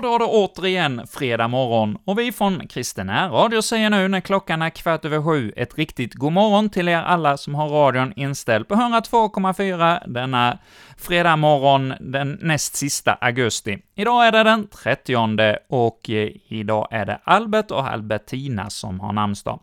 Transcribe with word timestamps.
Ja, 0.00 0.08
då 0.08 0.14
är 0.14 0.18
det 0.18 0.24
återigen 0.24 1.06
fredag 1.06 1.48
morgon 1.48 1.98
och 2.04 2.18
vi 2.18 2.32
från 2.32 2.68
Kristen 2.68 3.10
Radio 3.10 3.62
säger 3.62 3.90
nu 3.90 4.08
när 4.08 4.20
klockan 4.20 4.62
är 4.62 4.70
kvart 4.70 5.04
över 5.04 5.22
sju 5.22 5.52
ett 5.56 5.78
riktigt 5.78 6.14
god 6.14 6.32
morgon 6.32 6.70
till 6.70 6.88
er 6.88 6.96
alla 6.96 7.36
som 7.36 7.54
har 7.54 7.68
radion 7.68 8.12
inställd 8.16 8.68
på 8.68 8.74
102,4 8.74 10.08
denna 10.08 10.58
fredag 10.96 11.36
morgon 11.36 11.94
den 12.00 12.38
näst 12.42 12.76
sista 12.76 13.12
augusti. 13.12 13.78
Idag 13.94 14.26
är 14.26 14.32
det 14.32 14.42
den 14.42 14.68
30 14.68 15.58
och 15.68 16.10
eh, 16.10 16.30
idag 16.48 16.88
är 16.90 17.06
det 17.06 17.20
Albert 17.24 17.70
och 17.70 17.88
Albertina 17.88 18.70
som 18.70 19.00
har 19.00 19.12
namnsdag. 19.12 19.60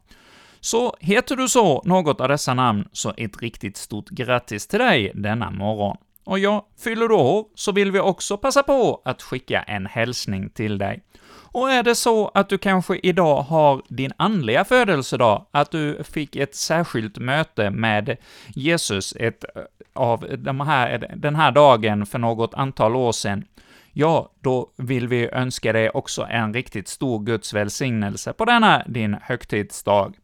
Så 0.59 0.95
heter 0.99 1.35
du 1.35 1.47
så, 1.47 1.81
något 1.85 2.21
av 2.21 2.27
dessa 2.27 2.53
namn, 2.53 2.87
så 2.91 3.13
ett 3.17 3.41
riktigt 3.41 3.77
stort 3.77 4.09
grattis 4.09 4.67
till 4.67 4.79
dig 4.79 5.11
denna 5.15 5.51
morgon. 5.51 5.97
Och 6.27 6.39
jag 6.39 6.63
fyller 6.77 7.07
du 7.07 7.15
år, 7.15 7.45
så 7.55 7.71
vill 7.71 7.91
vi 7.91 7.99
också 7.99 8.37
passa 8.37 8.63
på 8.63 9.01
att 9.05 9.21
skicka 9.21 9.61
en 9.61 9.85
hälsning 9.85 10.49
till 10.49 10.77
dig. 10.77 11.03
Och 11.51 11.71
är 11.71 11.83
det 11.83 11.95
så 11.95 12.27
att 12.27 12.49
du 12.49 12.57
kanske 12.57 12.99
idag 13.03 13.41
har 13.41 13.81
din 13.89 14.11
andliga 14.17 14.65
födelsedag, 14.65 15.45
att 15.51 15.71
du 15.71 16.03
fick 16.03 16.35
ett 16.35 16.55
särskilt 16.55 17.17
möte 17.17 17.69
med 17.69 18.17
Jesus 18.47 19.15
ett, 19.19 19.43
eh, 19.55 19.61
av 19.93 20.25
de 20.37 20.59
här, 20.59 21.13
den 21.15 21.35
här 21.35 21.51
dagen 21.51 22.05
för 22.05 22.19
något 22.19 22.53
antal 22.53 22.95
år 22.95 23.11
sedan, 23.11 23.45
ja, 23.93 24.31
då 24.41 24.69
vill 24.77 25.07
vi 25.07 25.29
önska 25.29 25.73
dig 25.73 25.89
också 25.89 26.27
en 26.29 26.53
riktigt 26.53 26.87
stor 26.87 27.23
Guds 27.23 27.53
välsignelse 27.53 28.33
på 28.33 28.45
denna 28.45 28.83
din 28.87 29.17
högtidsdag. 29.21 30.15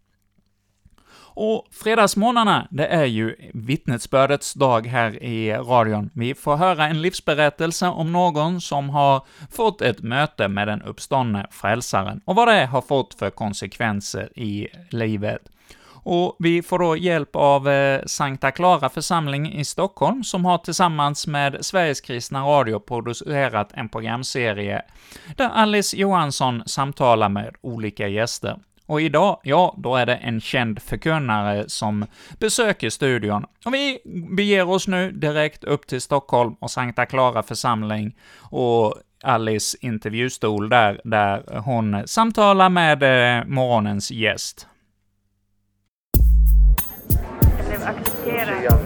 Och 1.35 1.67
fredagsmorgnarna, 1.71 2.67
det 2.71 2.87
är 2.87 3.05
ju 3.05 3.35
vittnesbördets 3.53 4.53
dag 4.53 4.87
här 4.87 5.23
i 5.23 5.53
radion. 5.53 6.09
Vi 6.13 6.35
får 6.35 6.55
höra 6.55 6.87
en 6.87 7.01
livsberättelse 7.01 7.87
om 7.87 8.11
någon 8.11 8.61
som 8.61 8.89
har 8.89 9.25
fått 9.51 9.81
ett 9.81 10.01
möte 10.01 10.47
med 10.47 10.67
den 10.67 10.81
uppståndne 10.81 11.47
frälsaren, 11.51 12.21
och 12.25 12.35
vad 12.35 12.47
det 12.47 12.65
har 12.65 12.81
fått 12.81 13.13
för 13.13 13.29
konsekvenser 13.29 14.39
i 14.39 14.67
livet. 14.89 15.41
Och 16.05 16.35
vi 16.39 16.61
får 16.61 16.79
då 16.79 16.97
hjälp 16.97 17.35
av 17.35 17.69
eh, 17.69 18.01
Sankta 18.05 18.51
Clara 18.51 18.89
församling 18.89 19.53
i 19.53 19.65
Stockholm, 19.65 20.23
som 20.23 20.45
har 20.45 20.57
tillsammans 20.57 21.27
med 21.27 21.65
Sveriges 21.65 22.01
kristna 22.01 22.41
radio 22.41 22.79
producerat 22.79 23.69
en 23.73 23.89
programserie 23.89 24.81
där 25.35 25.49
Alice 25.49 25.97
Johansson 25.97 26.63
samtalar 26.65 27.29
med 27.29 27.55
olika 27.61 28.07
gäster. 28.07 28.57
Och 28.93 29.01
idag, 29.01 29.39
ja, 29.43 29.75
då 29.77 29.95
är 29.95 30.05
det 30.05 30.15
en 30.15 30.41
känd 30.41 30.81
förkunnare 30.81 31.69
som 31.69 32.05
besöker 32.39 32.89
studion. 32.89 33.45
Och 33.65 33.73
vi 33.73 33.99
beger 34.37 34.69
oss 34.69 34.87
nu 34.87 35.11
direkt 35.11 35.63
upp 35.63 35.87
till 35.87 36.01
Stockholm 36.01 36.55
och 36.59 36.71
Sankta 36.71 37.05
Clara 37.05 37.43
församling 37.43 38.15
och 38.39 38.95
Alice 39.23 39.77
intervjustol 39.81 40.69
där, 40.69 41.01
där 41.03 41.59
hon 41.59 42.07
samtalar 42.07 42.69
med 42.69 43.03
eh, 43.03 43.45
morgonens 43.45 44.11
gäst. 44.11 44.67
Jag 47.57 47.67
blev 47.67 47.83
accepterad 47.83 48.79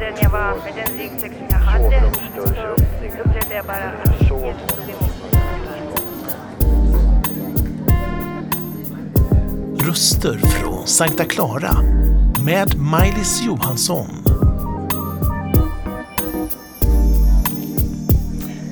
den 0.00 0.14
jag 0.22 0.30
var, 0.30 0.56
med 0.64 0.74
den 0.74 0.98
ryggsäck 0.98 1.32
som 1.32 1.46
jag 1.50 1.58
hade, 1.58 2.12
så 2.34 2.42
upplevde 2.42 3.54
jag 3.54 3.66
bara 3.66 3.76
att 3.76 4.20
Jesus 4.20 4.30
tog 4.30 4.88
emot 4.88 5.07
Röster 9.88 10.38
från 10.38 10.86
Sankta 10.86 11.24
Clara 11.24 11.76
med 12.44 12.78
Maj-Lis 12.78 13.42
Johansson. 13.42 14.06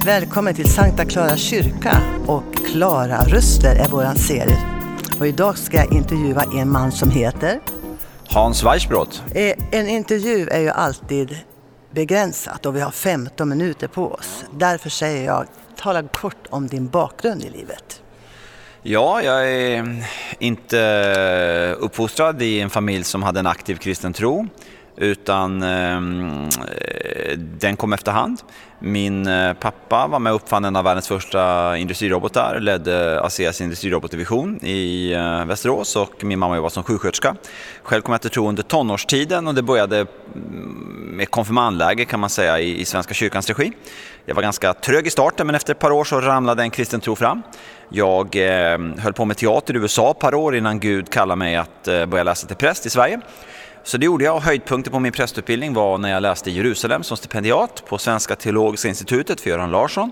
Välkommen 0.05 0.55
till 0.55 0.71
Sankta 0.71 1.05
Clara 1.05 1.37
kyrka 1.37 1.99
och 2.27 2.55
Klara 2.55 3.25
röster 3.25 3.77
är 3.77 3.89
våran 3.89 4.17
serie. 4.17 4.59
Och 5.19 5.27
idag 5.27 5.59
ska 5.59 5.77
jag 5.77 5.93
intervjua 5.93 6.45
en 6.61 6.71
man 6.71 6.93
som 6.93 7.11
heter 7.11 7.61
Hans 8.29 8.65
Weissbrott. 8.65 9.23
Eh, 9.35 9.55
En 9.71 9.89
intervju 9.89 10.49
är 10.49 10.61
ju 10.61 10.71
alltid 10.71 11.39
begränsat 11.91 12.67
och 12.67 12.77
vi 12.77 12.81
har 12.81 12.91
15 12.91 13.49
minuter 13.49 13.89
på 13.89 14.13
oss. 14.13 14.45
Därför 14.53 14.91
säger 14.91 15.25
jag, 15.27 15.47
tala 15.77 16.03
kort 16.03 16.47
om 16.51 16.67
din 16.67 16.89
bakgrund 16.89 17.45
i 17.45 17.51
livet. 17.51 18.03
Ja, 18.89 19.23
jag 19.23 19.53
är 19.53 20.05
inte 20.39 21.77
uppfostrad 21.79 22.43
i 22.43 22.61
en 22.61 22.71
familj 22.71 23.05
som 23.05 23.23
hade 23.23 23.41
en 23.41 23.47
aktiv 23.47 23.77
kristen 23.77 24.13
tro, 24.13 24.47
utan 24.97 25.63
ehm, 25.63 26.45
eh, 26.45 27.39
den 27.39 27.77
kom 27.77 27.93
efterhand. 27.93 28.41
Min 28.79 29.27
eh, 29.27 29.53
pappa 29.53 30.07
var 30.07 30.19
med 30.19 30.33
och 30.33 30.43
uppfann 30.43 30.65
en 30.65 30.77
av 30.77 30.85
världens 30.85 31.09
första 31.09 31.77
industrirobotar, 31.77 32.61
ledde 32.61 33.21
ASEAs 33.21 33.61
industrirobotdivision 33.61 34.65
i 34.65 35.13
eh, 35.13 35.45
Västerås 35.45 35.97
och 35.97 36.25
min 36.25 36.39
mamma 36.39 36.57
jobbade 36.57 36.75
som 36.75 36.83
sjuksköterska. 36.83 37.37
Själv 37.83 38.03
kom 38.03 38.13
jag 38.13 38.21
till 38.21 38.31
tro 38.31 38.49
under 38.49 38.63
tonårstiden 38.63 39.47
och 39.47 39.55
det 39.55 39.63
började 39.63 40.07
mm, 40.35 41.06
med 41.17 41.31
konfirmandläger 41.31 42.05
kan 42.05 42.21
man 42.21 42.31
säga 42.31 42.61
i, 42.61 42.81
i 42.81 42.85
Svenska 42.85 43.15
kyrkans 43.15 43.49
regi. 43.49 43.73
Jag 44.25 44.35
var 44.35 44.43
ganska 44.43 44.75
trög 44.75 45.07
i 45.07 45.11
starten 45.11 45.47
men 45.47 45.57
efter 45.57 45.73
ett 45.73 45.79
par 45.79 45.91
år 45.91 46.05
så 46.05 46.21
ramlade 46.21 46.63
en 46.63 46.71
kristen 46.71 47.01
tro 47.01 47.17
fram. 47.17 47.43
Jag 47.89 48.37
eh, 48.37 48.79
höll 48.99 49.13
på 49.13 49.25
med 49.25 49.37
teater 49.37 49.77
i 49.77 49.79
USA 49.79 50.11
ett 50.11 50.19
par 50.19 50.35
år 50.35 50.57
innan 50.57 50.81
Gud 50.81 51.11
kallade 51.11 51.39
mig 51.39 51.57
att 51.57 51.89
eh, 51.89 52.07
börja 52.07 52.25
läsa 52.25 52.47
till 52.47 52.57
präst 52.57 52.87
i 52.87 52.91
Sverige. 52.91 53.21
Så 53.85 53.99
det 53.99 54.07
gjorde 54.07 54.25
jag 54.25 54.37
och 54.37 54.43
höjdpunkten 54.43 54.93
på 54.93 55.01
min 55.01 55.13
prästutbildning 55.13 55.75
var 55.75 55.99
när 55.99 56.11
jag 56.11 56.23
läste 56.23 56.51
i 56.51 56.53
Jerusalem 56.53 57.03
som 57.03 57.17
stipendiat 57.17 57.85
på 57.89 57.99
Svenska 57.99 58.37
Teologiska 58.37 58.89
Institutet 58.89 59.41
för 59.41 59.51
Göran 59.51 59.71
Larsson. 59.71 60.11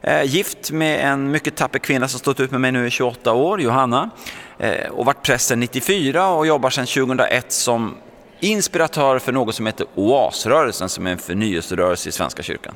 Eh, 0.00 0.22
gift 0.22 0.70
med 0.70 1.12
en 1.12 1.30
mycket 1.30 1.56
tapper 1.56 1.78
kvinna 1.78 2.08
som 2.08 2.20
stått 2.20 2.40
ut 2.40 2.50
med 2.50 2.60
mig 2.60 2.72
nu 2.72 2.86
i 2.86 2.90
28 2.90 3.32
år, 3.32 3.60
Johanna. 3.60 4.10
Eh, 4.58 4.90
och 4.90 5.06
varit 5.06 5.22
präst 5.22 5.48
sedan 5.48 5.60
94 5.60 6.28
och 6.28 6.46
jobbar 6.46 6.70
sedan 6.70 6.86
2001 6.86 7.52
som 7.52 7.94
inspiratör 8.40 9.18
för 9.18 9.32
något 9.32 9.54
som 9.54 9.66
heter 9.66 9.86
OAS-rörelsen 9.94 10.88
som 10.88 11.06
är 11.06 11.10
en 11.10 11.18
förnyelserörelse 11.18 12.08
i 12.08 12.12
Svenska 12.12 12.42
kyrkan. 12.42 12.74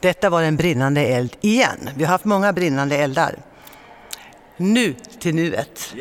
Detta 0.00 0.30
var 0.30 0.42
en 0.42 0.56
brinnande 0.56 1.00
eld 1.00 1.36
igen. 1.40 1.90
Vi 1.96 2.04
har 2.04 2.10
haft 2.10 2.24
många 2.24 2.52
brinnande 2.52 2.96
eldar. 2.96 3.34
Nu 4.56 4.94
till 5.20 5.34
nuet. 5.34 5.94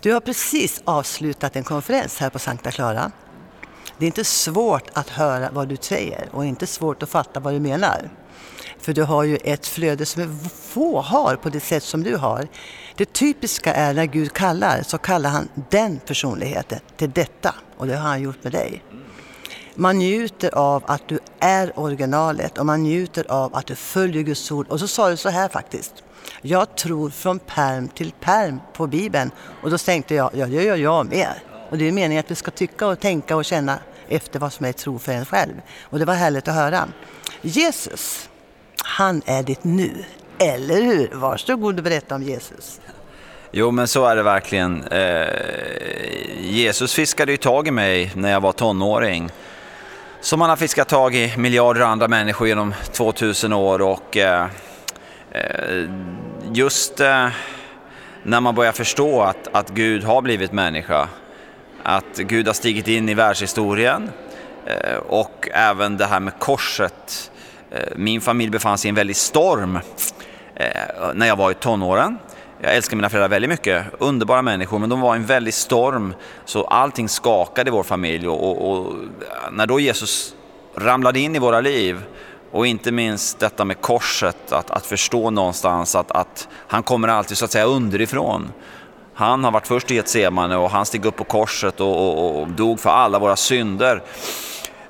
Du 0.00 0.12
har 0.12 0.20
precis 0.20 0.82
avslutat 0.84 1.56
en 1.56 1.64
konferens 1.64 2.20
här 2.20 2.30
på 2.30 2.38
Sankta 2.38 2.70
Clara. 2.70 3.12
Det 3.98 4.04
är 4.04 4.06
inte 4.06 4.24
svårt 4.24 4.90
att 4.92 5.08
höra 5.08 5.50
vad 5.52 5.68
du 5.68 5.76
säger 5.80 6.28
och 6.32 6.44
inte 6.44 6.66
svårt 6.66 7.02
att 7.02 7.08
fatta 7.08 7.40
vad 7.40 7.54
du 7.54 7.60
menar. 7.60 8.10
För 8.78 8.92
du 8.92 9.02
har 9.02 9.24
ju 9.24 9.36
ett 9.36 9.66
flöde 9.66 10.06
som 10.06 10.38
få 10.48 11.00
har 11.00 11.36
på 11.36 11.48
det 11.48 11.60
sätt 11.60 11.82
som 11.82 12.02
du 12.02 12.16
har. 12.16 12.48
Det 12.96 13.12
typiska 13.12 13.74
är 13.74 13.94
när 13.94 14.06
Gud 14.06 14.32
kallar 14.32 14.82
så 14.82 14.98
kallar 14.98 15.30
han 15.30 15.48
den 15.70 16.00
personligheten 16.06 16.78
till 16.96 17.10
detta 17.10 17.54
och 17.76 17.86
det 17.86 17.96
har 17.96 18.08
han 18.08 18.22
gjort 18.22 18.44
med 18.44 18.52
dig. 18.52 18.82
Man 19.74 19.98
njuter 19.98 20.54
av 20.54 20.82
att 20.86 21.08
du 21.08 21.18
är 21.38 21.78
originalet 21.78 22.58
och 22.58 22.66
man 22.66 22.82
njuter 22.82 23.30
av 23.30 23.54
att 23.54 23.66
du 23.66 23.74
följer 23.74 24.22
Guds 24.22 24.52
ord. 24.52 24.68
Och 24.68 24.80
så 24.80 24.88
sa 24.88 25.10
du 25.10 25.16
så 25.16 25.28
här 25.28 25.48
faktiskt. 25.48 25.94
Jag 26.42 26.76
tror 26.76 27.10
från 27.10 27.38
perm 27.38 27.88
till 27.88 28.12
perm 28.20 28.60
på 28.72 28.86
Bibeln. 28.86 29.30
Och 29.62 29.70
då 29.70 29.78
tänkte 29.78 30.14
jag, 30.14 30.30
ja 30.34 30.46
det 30.46 30.62
gör 30.62 30.76
jag 30.76 31.06
med. 31.06 31.34
Och 31.74 31.78
det 31.78 31.88
är 31.88 31.92
meningen 31.92 32.20
att 32.20 32.30
vi 32.30 32.34
ska 32.34 32.50
tycka 32.50 32.86
och 32.86 33.00
tänka 33.00 33.36
och 33.36 33.44
känna 33.44 33.78
efter 34.08 34.38
vad 34.38 34.52
som 34.52 34.66
är 34.66 34.72
tro 34.72 34.98
för 34.98 35.12
en 35.12 35.26
själv. 35.26 35.52
Och 35.82 35.98
det 35.98 36.04
var 36.04 36.14
härligt 36.14 36.48
att 36.48 36.54
höra. 36.54 36.88
Jesus, 37.42 38.28
han 38.82 39.22
är 39.26 39.42
ditt 39.42 39.64
nu. 39.64 40.04
Eller 40.38 40.82
hur? 40.82 41.10
Varsågod 41.12 41.78
och 41.78 41.84
berätta 41.84 42.14
om 42.14 42.22
Jesus. 42.22 42.80
Jo, 43.50 43.70
men 43.70 43.88
så 43.88 44.06
är 44.06 44.16
det 44.16 44.22
verkligen. 44.22 44.82
Eh, 44.82 45.28
Jesus 46.40 46.94
fiskade 46.94 47.32
ju 47.32 47.38
tag 47.38 47.68
i 47.68 47.70
mig 47.70 48.12
när 48.14 48.30
jag 48.30 48.40
var 48.40 48.52
tonåring. 48.52 49.30
Som 50.20 50.40
han 50.40 50.50
har 50.50 50.56
fiskat 50.56 50.88
tag 50.88 51.14
i 51.14 51.34
miljarder 51.36 51.80
andra 51.80 52.08
människor 52.08 52.48
genom 52.48 52.74
2000 52.92 53.52
år. 53.52 53.82
Och 53.82 54.16
eh, 54.16 54.46
eh, 55.30 55.88
just 56.52 57.00
eh, 57.00 57.28
när 58.22 58.40
man 58.40 58.54
börjar 58.54 58.72
förstå 58.72 59.22
att, 59.22 59.48
att 59.52 59.70
Gud 59.70 60.04
har 60.04 60.22
blivit 60.22 60.52
människa, 60.52 61.08
att 61.84 62.16
Gud 62.16 62.46
har 62.46 62.54
stigit 62.54 62.88
in 62.88 63.08
i 63.08 63.14
världshistorien 63.14 64.10
eh, 64.66 64.96
och 64.96 65.48
även 65.52 65.96
det 65.96 66.06
här 66.06 66.20
med 66.20 66.38
korset. 66.38 67.30
Eh, 67.70 67.80
min 67.96 68.20
familj 68.20 68.50
befann 68.50 68.78
sig 68.78 68.88
i 68.88 68.90
en 68.90 68.94
väldig 68.94 69.16
storm 69.16 69.78
eh, 70.54 70.66
när 71.14 71.26
jag 71.26 71.36
var 71.36 71.50
i 71.50 71.54
tonåren. 71.54 72.18
Jag 72.60 72.74
älskar 72.76 72.96
mina 72.96 73.10
föräldrar 73.10 73.28
väldigt 73.28 73.50
mycket, 73.50 73.84
underbara 73.98 74.42
människor, 74.42 74.78
men 74.78 74.88
de 74.88 75.00
var 75.00 75.14
i 75.14 75.18
en 75.18 75.26
väldig 75.26 75.54
storm 75.54 76.14
så 76.44 76.64
allting 76.64 77.08
skakade 77.08 77.68
i 77.68 77.72
vår 77.72 77.82
familj 77.82 78.28
och, 78.28 78.48
och, 78.48 78.70
och, 78.70 78.94
när 79.52 79.66
då 79.66 79.80
Jesus 79.80 80.34
ramlade 80.76 81.20
in 81.20 81.36
i 81.36 81.38
våra 81.38 81.60
liv 81.60 82.02
och 82.50 82.66
inte 82.66 82.92
minst 82.92 83.38
detta 83.38 83.64
med 83.64 83.80
korset, 83.80 84.52
att, 84.52 84.70
att 84.70 84.86
förstå 84.86 85.30
någonstans 85.30 85.94
att, 85.94 86.10
att 86.10 86.48
han 86.66 86.82
kommer 86.82 87.08
alltid 87.08 87.36
så 87.36 87.44
att 87.44 87.52
säga 87.52 87.64
underifrån. 87.64 88.52
Han 89.14 89.44
har 89.44 89.50
varit 89.50 89.66
först 89.66 89.90
i 89.90 89.94
Getsemane 89.94 90.56
och 90.56 90.70
han 90.70 90.86
steg 90.86 91.04
upp 91.04 91.16
på 91.16 91.24
korset 91.24 91.80
och, 91.80 91.96
och, 91.96 92.40
och 92.40 92.48
dog 92.48 92.80
för 92.80 92.90
alla 92.90 93.18
våra 93.18 93.36
synder. 93.36 94.02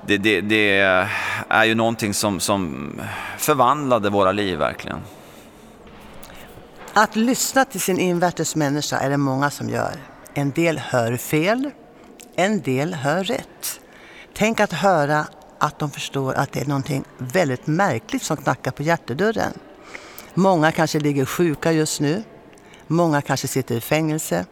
det, 0.07 0.17
det, 0.17 0.41
det 0.41 0.79
är 1.49 1.63
ju 1.63 1.75
någonting 1.75 2.13
som, 2.13 2.39
som 2.39 2.91
förvandlade 3.37 4.09
våra 4.09 4.31
liv 4.31 4.57
verkligen. 4.57 4.99
Att 6.93 7.15
lyssna 7.15 7.65
till 7.65 7.81
sin 7.81 7.99
invärtes 7.99 8.55
människa 8.55 8.97
är 8.97 9.09
det 9.09 9.17
många 9.17 9.49
som 9.49 9.69
gör. 9.69 9.93
En 10.33 10.51
del 10.51 10.77
hör 10.77 11.17
fel, 11.17 11.71
en 12.35 12.61
del 12.61 12.93
hör 12.93 13.23
rätt. 13.23 13.79
Tänk 14.33 14.59
att 14.59 14.73
höra 14.73 15.25
att 15.59 15.79
de 15.79 15.91
förstår 15.91 16.33
att 16.33 16.51
det 16.51 16.59
är 16.59 16.65
någonting 16.65 17.03
väldigt 17.17 17.67
märkligt 17.67 18.23
som 18.23 18.37
knackar 18.37 18.71
på 18.71 18.83
hjärtedörren. 18.83 19.53
Många 20.33 20.71
kanske 20.71 20.99
ligger 20.99 21.25
sjuka 21.25 21.71
just 21.71 22.01
nu. 22.01 22.23
Många 22.87 23.21
kanske 23.21 23.47
sitter 23.47 23.75
i 23.75 23.81
fängelse. 23.81 24.45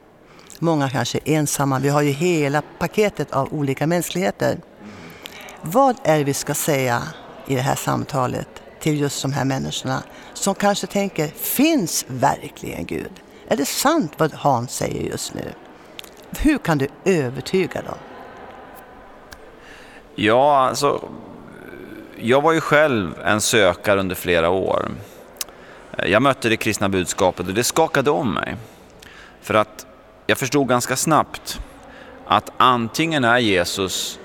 Många 0.60 0.90
kanske 0.90 1.18
är 1.18 1.38
ensamma. 1.38 1.80
Vi 1.80 1.90
har 1.90 2.02
ju 2.02 2.12
hela 2.12 2.62
paketet 2.80 3.32
av 3.32 3.54
olika 3.54 3.88
mänskligheter. 3.88 4.58
Vad 5.62 5.96
är 6.04 6.18
det 6.18 6.24
vi 6.24 6.34
ska 6.34 6.54
säga 6.54 7.04
i 7.48 7.56
det 7.56 7.62
här 7.62 7.76
samtalet 7.76 8.48
till 8.80 9.00
just 9.00 9.22
de 9.22 9.34
här 9.34 9.46
människorna 9.46 10.04
som 10.34 10.56
kanske 10.56 10.88
tänker, 10.88 11.28
finns 11.28 12.06
verkligen 12.08 12.86
Gud? 12.86 13.12
Är 13.48 13.58
det 13.58 13.66
sant 13.66 14.14
vad 14.18 14.34
Hans 14.34 14.72
säger 14.72 15.02
just 15.02 15.34
nu? 15.34 15.54
Hur 16.40 16.58
kan 16.58 16.78
du 16.78 16.88
övertyga 17.06 17.82
dem? 17.82 17.98
Ja, 20.16 20.68
alltså, 20.70 21.10
jag 22.16 22.42
var 22.42 22.52
ju 22.52 22.62
själv 22.62 23.20
en 23.26 23.42
sökare 23.42 24.00
under 24.00 24.16
flera 24.16 24.50
år. 24.50 24.92
Eh, 25.98 26.12
jag 26.12 26.22
mötte 26.22 26.50
det 26.50 26.58
kristna 26.58 26.90
budskapet 26.90 27.48
och 27.48 27.54
det 27.54 27.64
skakade 27.64 28.12
om 28.12 28.34
mig. 28.34 28.56
För 29.42 29.54
att 29.54 29.86
jag 30.28 30.38
förstod 30.38 30.68
ganska 30.68 30.96
snabbt 30.96 31.60
att 32.28 32.52
antingen 32.58 33.24
är 33.24 33.38
Jesus 33.38 34.20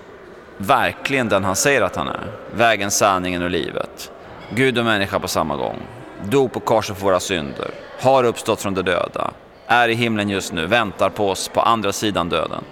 verkligen 0.56 1.28
den 1.28 1.44
han 1.44 1.56
säger 1.56 1.82
att 1.82 1.96
han 1.96 2.08
är. 2.08 2.32
Vägen, 2.54 2.90
sanningen 2.90 3.42
och 3.42 3.50
livet. 3.50 4.12
Gud 4.50 4.78
och 4.78 4.84
människa 4.84 5.18
på 5.18 5.28
samma 5.28 5.56
gång. 5.56 5.76
Dog 6.24 6.52
på 6.52 6.60
korset 6.60 6.96
för 6.96 7.04
våra 7.04 7.20
synder. 7.20 7.70
Har 8.00 8.24
uppstått 8.24 8.62
från 8.62 8.74
de 8.74 8.82
döda. 8.82 9.30
Är 9.66 9.88
i 9.88 9.94
himlen 9.94 10.28
just 10.28 10.52
nu. 10.52 10.66
Väntar 10.66 11.10
på 11.10 11.30
oss 11.30 11.48
på 11.48 11.60
andra 11.60 11.92
sidan 11.92 12.28
döden. 12.28 12.64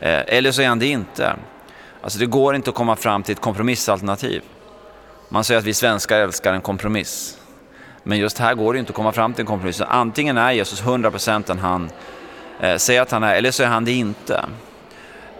Eh, 0.00 0.20
eller 0.26 0.52
så 0.52 0.62
är 0.62 0.68
han 0.68 0.78
det 0.78 0.86
inte. 0.86 1.36
Alltså 2.02 2.18
det 2.18 2.26
går 2.26 2.54
inte 2.54 2.70
att 2.70 2.76
komma 2.76 2.96
fram 2.96 3.22
till 3.22 3.32
ett 3.32 3.40
kompromissalternativ. 3.40 4.42
Man 5.28 5.44
säger 5.44 5.58
att 5.58 5.64
vi 5.64 5.74
svenskar 5.74 6.20
älskar 6.20 6.54
en 6.54 6.60
kompromiss. 6.60 7.38
Men 8.02 8.18
just 8.18 8.38
här 8.38 8.54
går 8.54 8.72
det 8.72 8.78
inte 8.78 8.90
att 8.90 8.96
komma 8.96 9.12
fram 9.12 9.32
till 9.32 9.42
en 9.42 9.46
kompromiss. 9.46 9.80
Antingen 9.80 10.38
är 10.38 10.52
Jesus 10.52 10.82
100% 10.82 11.42
den 11.46 11.58
han 11.58 11.90
eh, 12.60 12.76
säger 12.76 13.02
att 13.02 13.10
han 13.10 13.22
är, 13.22 13.34
eller 13.34 13.50
så 13.50 13.62
är 13.62 13.66
han 13.66 13.84
det 13.84 13.92
inte. 13.92 14.44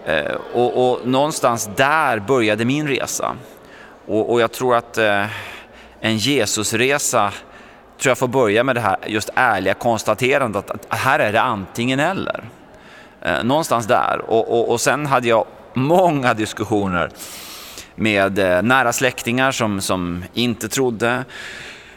Eh, 0.05 0.35
och, 0.53 0.91
och, 0.91 1.07
någonstans 1.07 1.69
där 1.75 2.19
började 2.19 2.65
min 2.65 2.87
resa. 2.87 3.35
Och, 4.05 4.31
och 4.31 4.41
jag 4.41 4.51
tror 4.51 4.75
att 4.75 4.97
eh, 4.97 5.25
en 5.99 6.17
Jesusresa 6.17 7.31
tror 8.01 8.09
jag 8.11 8.17
får 8.17 8.27
börja 8.27 8.63
med 8.63 8.75
det 8.75 8.81
här 8.81 8.97
just 9.07 9.29
ärliga 9.35 9.73
konstaterandet 9.73 10.69
att, 10.69 10.85
att 10.89 10.99
här 10.99 11.19
är 11.19 11.31
det 11.31 11.41
antingen 11.41 11.99
eller. 11.99 12.43
Eh, 13.21 13.43
någonstans 13.43 13.87
där. 13.87 14.21
Och, 14.27 14.59
och, 14.59 14.71
och 14.71 14.81
sen 14.81 15.05
hade 15.05 15.27
jag 15.27 15.45
många 15.73 16.33
diskussioner 16.33 17.09
med 17.95 18.39
eh, 18.39 18.61
nära 18.61 18.93
släktingar 18.93 19.51
som, 19.51 19.81
som 19.81 20.23
inte 20.33 20.69
trodde, 20.69 21.25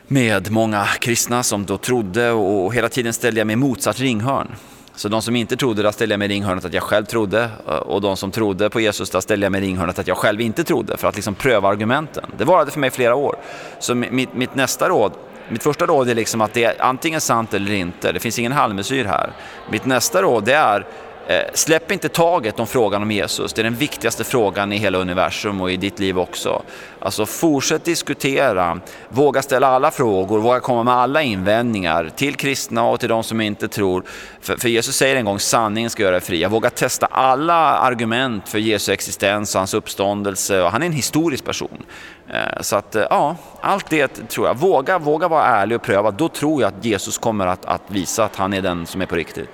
med 0.09 0.51
många 0.51 0.87
kristna 0.87 1.43
som 1.43 1.67
då 1.67 1.79
trodde 1.79 2.31
och 2.31 2.75
hela 2.75 2.89
tiden 2.89 3.13
ställde 3.13 3.41
jag 3.41 3.47
mig 3.47 3.55
i 3.55 3.57
motsatt 3.57 4.01
ringhörn. 4.01 4.49
Så 4.95 5.09
de 5.09 5.23
som 5.23 5.37
inte 5.37 5.57
trodde, 5.57 5.83
där 5.83 5.91
ställde 5.91 6.13
jag 6.13 6.19
mig 6.19 6.27
i 6.27 6.29
ringhörnet 6.29 6.65
att 6.65 6.75
jag 6.75 6.83
själv 6.83 7.05
trodde 7.05 7.51
eh, 7.69 7.75
och 7.75 8.01
de 8.01 8.17
som 8.17 8.31
trodde 8.31 8.71
på 8.71 8.81
Jesus, 8.81 9.11
där 9.11 9.21
ställde 9.21 9.47
jag 9.47 9.53
mig 9.53 9.63
i 9.63 9.67
ringhörnet 9.67 9.99
att 9.99 10.07
jag 10.07 10.17
själv 10.17 10.41
inte 10.41 10.65
trodde 10.65 10.97
för 10.97 11.09
att 11.09 11.15
liksom 11.15 11.35
pröva 11.35 11.69
argumenten. 11.69 12.25
Det 12.39 12.45
varade 12.45 12.71
för 12.71 12.81
mig 12.81 12.91
flera 12.91 13.15
år. 13.15 13.37
Så 13.79 13.95
mitt, 13.95 14.35
mitt 14.35 14.55
nästa 14.55 14.89
råd, 14.89 15.13
mitt 15.49 15.63
första 15.63 15.87
råd 15.87 16.09
är 16.09 16.15
liksom 16.15 16.41
att 16.41 16.55
det 16.55 16.65
är 16.65 16.83
antingen 16.83 17.21
sant 17.21 17.55
eller 17.55 17.73
inte. 17.73 18.13
Det 18.13 18.21
finns 18.21 18.39
ingen 18.39 18.53
halvmesyr 18.53 19.05
här. 19.05 19.33
Mitt 19.71 19.85
nästa 19.85 20.23
råd 20.23 20.45
det 20.45 20.55
är 20.55 20.87
Eh, 21.29 21.43
släpp 21.55 21.93
inte 21.93 22.09
taget 22.09 22.61
om 22.61 22.67
frågan 22.67 23.03
om 23.03 23.11
Jesus. 23.11 23.53
Det 23.53 23.63
är 23.63 23.65
den 23.65 23.75
viktigaste 23.75 24.25
frågan 24.25 24.73
i 24.73 24.77
hela 24.77 24.99
universum 24.99 25.61
och 25.61 25.71
i 25.71 25.77
ditt 25.77 25.99
liv 25.99 26.19
också. 26.19 26.63
Alltså 27.01 27.27
fortsätt 27.27 27.85
diskutera, 27.85 28.81
våga 29.09 29.43
ställa 29.43 29.67
alla 29.67 29.91
frågor, 29.91 30.39
våga 30.39 30.61
komma 30.61 30.83
med 30.83 30.95
alla 30.95 31.23
invändningar 31.23 32.11
till 32.17 32.35
kristna 32.35 32.85
och 32.85 33.01
till 33.01 33.09
de 33.09 33.23
som 33.23 33.41
inte 33.41 33.69
tror. 33.69 34.03
För, 34.41 34.57
för 34.57 34.69
Jesus 34.69 34.97
säger 34.97 35.17
en 35.17 35.25
gång 35.25 35.39
sanningen 35.39 35.91
ska 35.91 36.03
göra 36.03 36.13
dig 36.13 36.21
fria. 36.21 36.49
Våga 36.49 36.71
testa 36.71 37.07
alla 37.07 37.79
argument 37.79 38.49
för 38.49 38.59
Jesu 38.59 38.93
existens 38.93 39.55
och 39.55 39.61
hans 39.61 39.75
uppståndelse. 39.75 40.63
Och 40.63 40.71
han 40.71 40.83
är 40.83 40.87
en 40.87 40.93
historisk 40.93 41.45
person. 41.45 41.83
Eh, 42.29 42.61
så 42.61 42.77
att 42.77 42.95
eh, 42.95 43.05
ja, 43.11 43.37
allt 43.61 43.91
det 43.91 44.29
tror 44.29 44.47
jag. 44.47 44.59
Våga, 44.59 44.99
våga 44.99 45.29
vara 45.29 45.45
ärlig 45.45 45.77
och 45.77 45.83
pröva. 45.83 46.11
Då 46.11 46.29
tror 46.29 46.63
jag 46.63 46.69
att 46.69 46.85
Jesus 46.85 47.19
kommer 47.19 47.47
att, 47.47 47.65
att 47.65 47.83
visa 47.89 48.25
att 48.25 48.37
han 48.37 48.53
är 48.53 48.63
den 48.63 48.87
som 48.87 49.03
är 49.03 49.07
på 49.07 49.17
riktigt. 49.17 49.49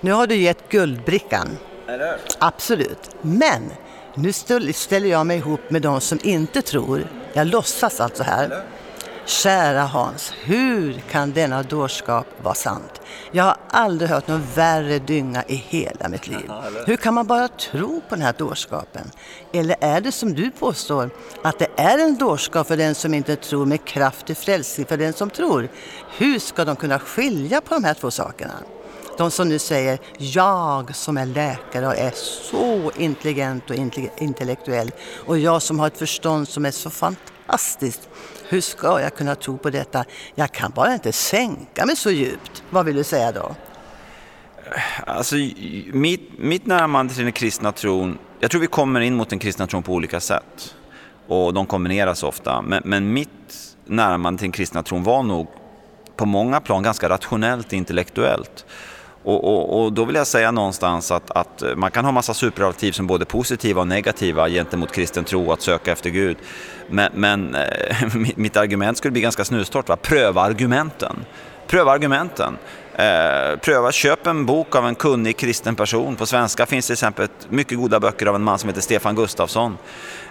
Nu 0.00 0.12
har 0.12 0.26
du 0.26 0.36
gett 0.36 0.68
guldbrickan. 0.68 1.48
Eller? 1.88 2.16
Absolut. 2.38 3.10
Men 3.20 3.62
nu 4.14 4.32
ställer 4.72 5.08
jag 5.08 5.26
mig 5.26 5.36
ihop 5.36 5.70
med 5.70 5.82
de 5.82 6.00
som 6.00 6.18
inte 6.22 6.62
tror. 6.62 7.06
Jag 7.32 7.46
låtsas 7.46 8.00
alltså 8.00 8.22
här. 8.22 8.64
Kära 9.26 9.82
Hans, 9.82 10.32
hur 10.44 10.92
kan 11.10 11.32
denna 11.32 11.62
dårskap 11.62 12.26
vara 12.42 12.54
sant? 12.54 13.00
Jag 13.32 13.44
har 13.44 13.56
aldrig 13.70 14.10
hört 14.10 14.28
någon 14.28 14.42
värre 14.54 14.98
dynga 14.98 15.44
i 15.46 15.54
hela 15.54 16.08
mitt 16.08 16.28
liv. 16.28 16.50
Hur 16.86 16.96
kan 16.96 17.14
man 17.14 17.26
bara 17.26 17.48
tro 17.48 18.00
på 18.08 18.14
den 18.14 18.24
här 18.24 18.34
dårskapen? 18.38 19.10
Eller 19.52 19.76
är 19.80 20.00
det 20.00 20.12
som 20.12 20.34
du 20.34 20.50
påstår, 20.50 21.10
att 21.42 21.58
det 21.58 21.68
är 21.76 21.98
en 21.98 22.16
dårskap 22.16 22.66
för 22.66 22.76
den 22.76 22.94
som 22.94 23.14
inte 23.14 23.36
tror 23.36 23.66
med 23.66 23.84
kraft 23.84 24.26
till 24.26 24.36
frälsning 24.36 24.86
för 24.86 24.96
den 24.96 25.12
som 25.12 25.30
tror? 25.30 25.68
Hur 26.16 26.38
ska 26.38 26.64
de 26.64 26.76
kunna 26.76 26.98
skilja 26.98 27.60
på 27.60 27.74
de 27.74 27.84
här 27.84 27.94
två 27.94 28.10
sakerna? 28.10 28.54
De 29.16 29.30
som 29.30 29.48
nu 29.48 29.58
säger 29.58 29.98
jag 30.18 30.96
som 30.96 31.16
är 31.16 31.26
läkare 31.26 31.86
och 31.86 31.96
är 31.96 32.12
så 32.50 32.92
intelligent 32.96 33.70
och 33.70 33.76
intellektuell 34.18 34.90
och 35.26 35.38
jag 35.38 35.62
som 35.62 35.78
har 35.78 35.86
ett 35.86 35.98
förstånd 35.98 36.48
som 36.48 36.64
är 36.66 36.70
så 36.70 36.90
fantastiskt. 36.90 38.08
Hur 38.48 38.60
ska 38.60 39.00
jag 39.00 39.14
kunna 39.14 39.34
tro 39.34 39.58
på 39.58 39.70
detta? 39.70 40.04
Jag 40.34 40.52
kan 40.52 40.70
bara 40.70 40.94
inte 40.94 41.12
sänka 41.12 41.86
mig 41.86 41.96
så 41.96 42.10
djupt. 42.10 42.62
Vad 42.70 42.86
vill 42.86 42.96
du 42.96 43.04
säga 43.04 43.32
då? 43.32 43.54
Alltså, 45.06 45.36
mitt, 45.92 46.38
mitt 46.38 46.66
närmande 46.66 47.14
till 47.14 47.24
den 47.24 47.32
kristna 47.32 47.72
tron, 47.72 48.18
jag 48.40 48.50
tror 48.50 48.60
vi 48.60 48.66
kommer 48.66 49.00
in 49.00 49.14
mot 49.14 49.30
den 49.30 49.38
kristna 49.38 49.66
tron 49.66 49.82
på 49.82 49.92
olika 49.92 50.20
sätt. 50.20 50.74
Och 51.28 51.54
de 51.54 51.66
kombineras 51.66 52.22
ofta. 52.22 52.62
Men, 52.62 52.82
men 52.84 53.12
mitt 53.12 53.30
närmande 53.84 54.38
till 54.38 54.44
den 54.44 54.52
kristna 54.52 54.82
tron 54.82 55.02
var 55.02 55.22
nog 55.22 55.48
på 56.16 56.26
många 56.26 56.60
plan 56.60 56.82
ganska 56.82 57.08
rationellt 57.08 57.72
intellektuellt. 57.72 58.66
Och, 59.24 59.44
och, 59.44 59.84
och, 59.84 59.92
då 59.92 60.04
vill 60.04 60.16
jag 60.16 60.26
säga 60.26 60.50
någonstans 60.50 61.10
att, 61.10 61.30
att 61.30 61.62
man 61.76 61.90
kan 61.90 62.04
ha 62.04 62.12
massa 62.12 62.34
superlativ 62.34 62.92
som 62.92 63.06
både 63.06 63.24
positiva 63.24 63.80
och 63.80 63.88
negativa 63.88 64.48
gentemot 64.48 64.92
kristen 64.92 65.24
tro, 65.24 65.52
att 65.52 65.62
söka 65.62 65.92
efter 65.92 66.10
Gud. 66.10 66.36
Men, 66.88 67.10
men 67.14 67.54
eh, 67.54 68.06
mitt 68.36 68.56
argument 68.56 68.98
skulle 68.98 69.12
bli 69.12 69.20
ganska 69.20 69.44
snustorrt, 69.44 69.88
va? 69.88 69.96
pröva 69.96 70.42
argumenten. 70.42 71.24
Pröva 71.66 71.92
argumenten. 71.92 72.58
Eh, 72.96 73.56
pröva, 73.56 73.92
köp 73.92 74.26
en 74.26 74.46
bok 74.46 74.76
av 74.76 74.86
en 74.86 74.94
kunnig 74.94 75.36
kristen 75.36 75.74
person. 75.74 76.16
På 76.16 76.26
svenska 76.26 76.66
finns 76.66 76.86
till 76.86 76.92
exempel 76.92 77.28
mycket 77.48 77.78
goda 77.78 78.00
böcker 78.00 78.26
av 78.26 78.34
en 78.34 78.42
man 78.42 78.58
som 78.58 78.68
heter 78.68 78.80
Stefan 78.80 79.14
Gustafsson. 79.14 79.78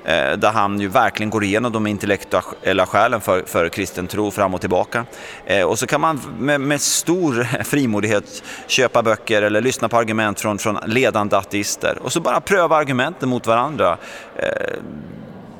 Eh, 0.05 0.31
där 0.31 0.51
han 0.51 0.79
ju 0.79 0.87
verkligen 0.87 1.29
går 1.29 1.43
igenom 1.43 1.71
de 1.71 1.87
intellektuella 1.87 2.85
skälen 2.85 3.21
för, 3.21 3.43
för 3.45 3.69
kristen 3.69 4.07
tro 4.07 4.31
fram 4.31 4.53
och 4.53 4.61
tillbaka. 4.61 5.05
Eh, 5.45 5.63
och 5.63 5.79
så 5.79 5.87
kan 5.87 6.01
man 6.01 6.21
med, 6.39 6.61
med, 6.61 6.81
stor 6.81 7.43
frimodighet 7.63 8.43
köpa 8.67 9.03
böcker 9.03 9.41
eller 9.41 9.61
lyssna 9.61 9.89
på 9.89 9.97
argument 9.97 10.39
från, 10.39 10.59
från 10.59 10.77
ledande 10.85 11.37
ateister. 11.37 11.97
Och 12.01 12.11
så 12.11 12.19
bara 12.19 12.41
pröva 12.41 12.75
argumenten 12.75 13.29
mot 13.29 13.47
varandra. 13.47 13.97
Eh, 14.35 14.73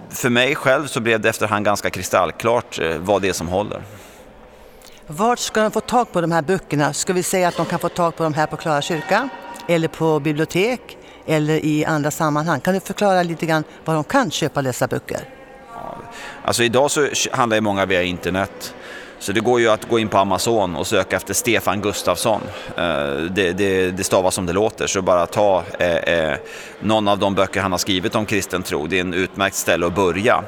för 0.10 0.30
mig 0.30 0.56
själv 0.56 0.88
så 0.88 1.00
blev 1.00 1.20
det 1.20 1.30
efterhand 1.30 1.66
ganska 1.66 1.90
kristallklart 1.90 2.80
eh, 2.80 2.98
vad 2.98 3.22
det 3.22 3.30
är 3.30 3.34
som 3.34 3.48
håller. 3.48 3.82
Vart 5.08 5.40
ska 5.40 5.62
de 5.62 5.72
få 5.72 5.80
tag 5.80 6.12
på 6.12 6.22
de 6.22 6.32
här 6.32 6.42
böckerna? 6.42 6.94
Ska 6.94 7.14
vi 7.14 7.24
säga 7.24 7.48
att 7.48 7.58
de 7.58 7.66
kan 7.66 7.80
få 7.80 7.90
tag 7.90 8.16
på 8.16 8.24
dem 8.24 8.34
här 8.34 8.48
på 8.48 8.58
Klara 8.58 8.82
kyrka? 8.82 9.30
Eller 9.68 9.88
på 9.88 10.20
bibliotek? 10.20 10.98
Eller 11.26 11.66
i 11.66 11.86
andra 11.86 12.12
sammanhang? 12.12 12.60
Kan 12.60 12.74
du 12.74 12.80
förklara 12.80 13.24
lite 13.24 13.46
grann 13.46 13.64
var 13.86 13.94
de 13.94 14.04
kan 14.04 14.32
köpa 14.32 14.62
dessa 14.62 14.88
böcker? 14.88 15.30
Alltså 16.46 16.64
idag 16.64 16.92
så 16.92 17.08
handlar 17.32 17.58
ju 17.58 17.62
många 17.62 17.86
via 17.86 18.04
internet. 18.04 18.74
Så 19.20 19.32
det 19.32 19.40
går 19.40 19.60
ju 19.60 19.70
att 19.70 19.90
gå 19.90 20.00
in 20.00 20.08
på 20.08 20.18
Amazon 20.18 20.76
och 20.76 20.88
söka 20.88 21.16
efter 21.16 21.34
Stefan 21.34 21.82
Gustafsson. 21.82 22.42
Eh, 22.78 22.84
det, 23.32 23.52
det, 23.52 23.92
det 23.92 24.04
stavas 24.04 24.36
som 24.36 24.46
det 24.46 24.54
låter, 24.54 24.88
så 24.88 25.02
bara 25.02 25.26
ta 25.26 25.64
eh, 25.80 25.96
eh, 25.96 26.38
någon 26.80 27.08
av 27.08 27.20
de 27.20 27.36
böcker 27.36 27.62
han 27.62 27.72
har 27.72 27.80
skrivit 27.80 28.16
om 28.16 28.26
kristen 28.26 28.64
tro. 28.64 28.88
Det 28.88 28.98
är 28.98 29.02
en 29.02 29.14
utmärkt 29.14 29.56
ställe 29.56 29.86
att 29.86 29.96
börja. 29.96 30.44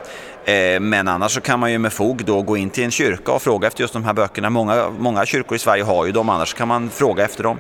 Eh, 0.46 0.80
men 0.80 1.08
annars 1.08 1.32
så 1.32 1.42
kan 1.42 1.60
man 1.60 1.72
ju 1.72 1.78
med 1.78 1.94
fog 1.94 2.26
då 2.26 2.42
gå 2.42 2.58
in 2.58 2.70
till 2.70 2.84
en 2.84 2.92
kyrka 2.92 3.32
och 3.32 3.42
fråga 3.42 3.68
efter 3.68 3.82
just 3.82 3.94
de 3.94 4.04
här 4.04 4.14
böckerna. 4.14 4.50
Många, 4.50 4.90
många 5.00 5.26
kyrkor 5.26 5.56
i 5.56 5.60
Sverige 5.60 5.84
har 5.84 6.06
ju 6.06 6.12
dem, 6.12 6.30
annars 6.30 6.54
kan 6.54 6.68
man 6.68 6.90
fråga 6.90 7.26
efter 7.26 7.44
dem. 7.44 7.60